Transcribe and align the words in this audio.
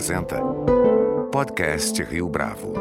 apresenta 0.00 0.40
Podcast 1.30 2.02
Rio 2.02 2.26
Bravo. 2.26 2.72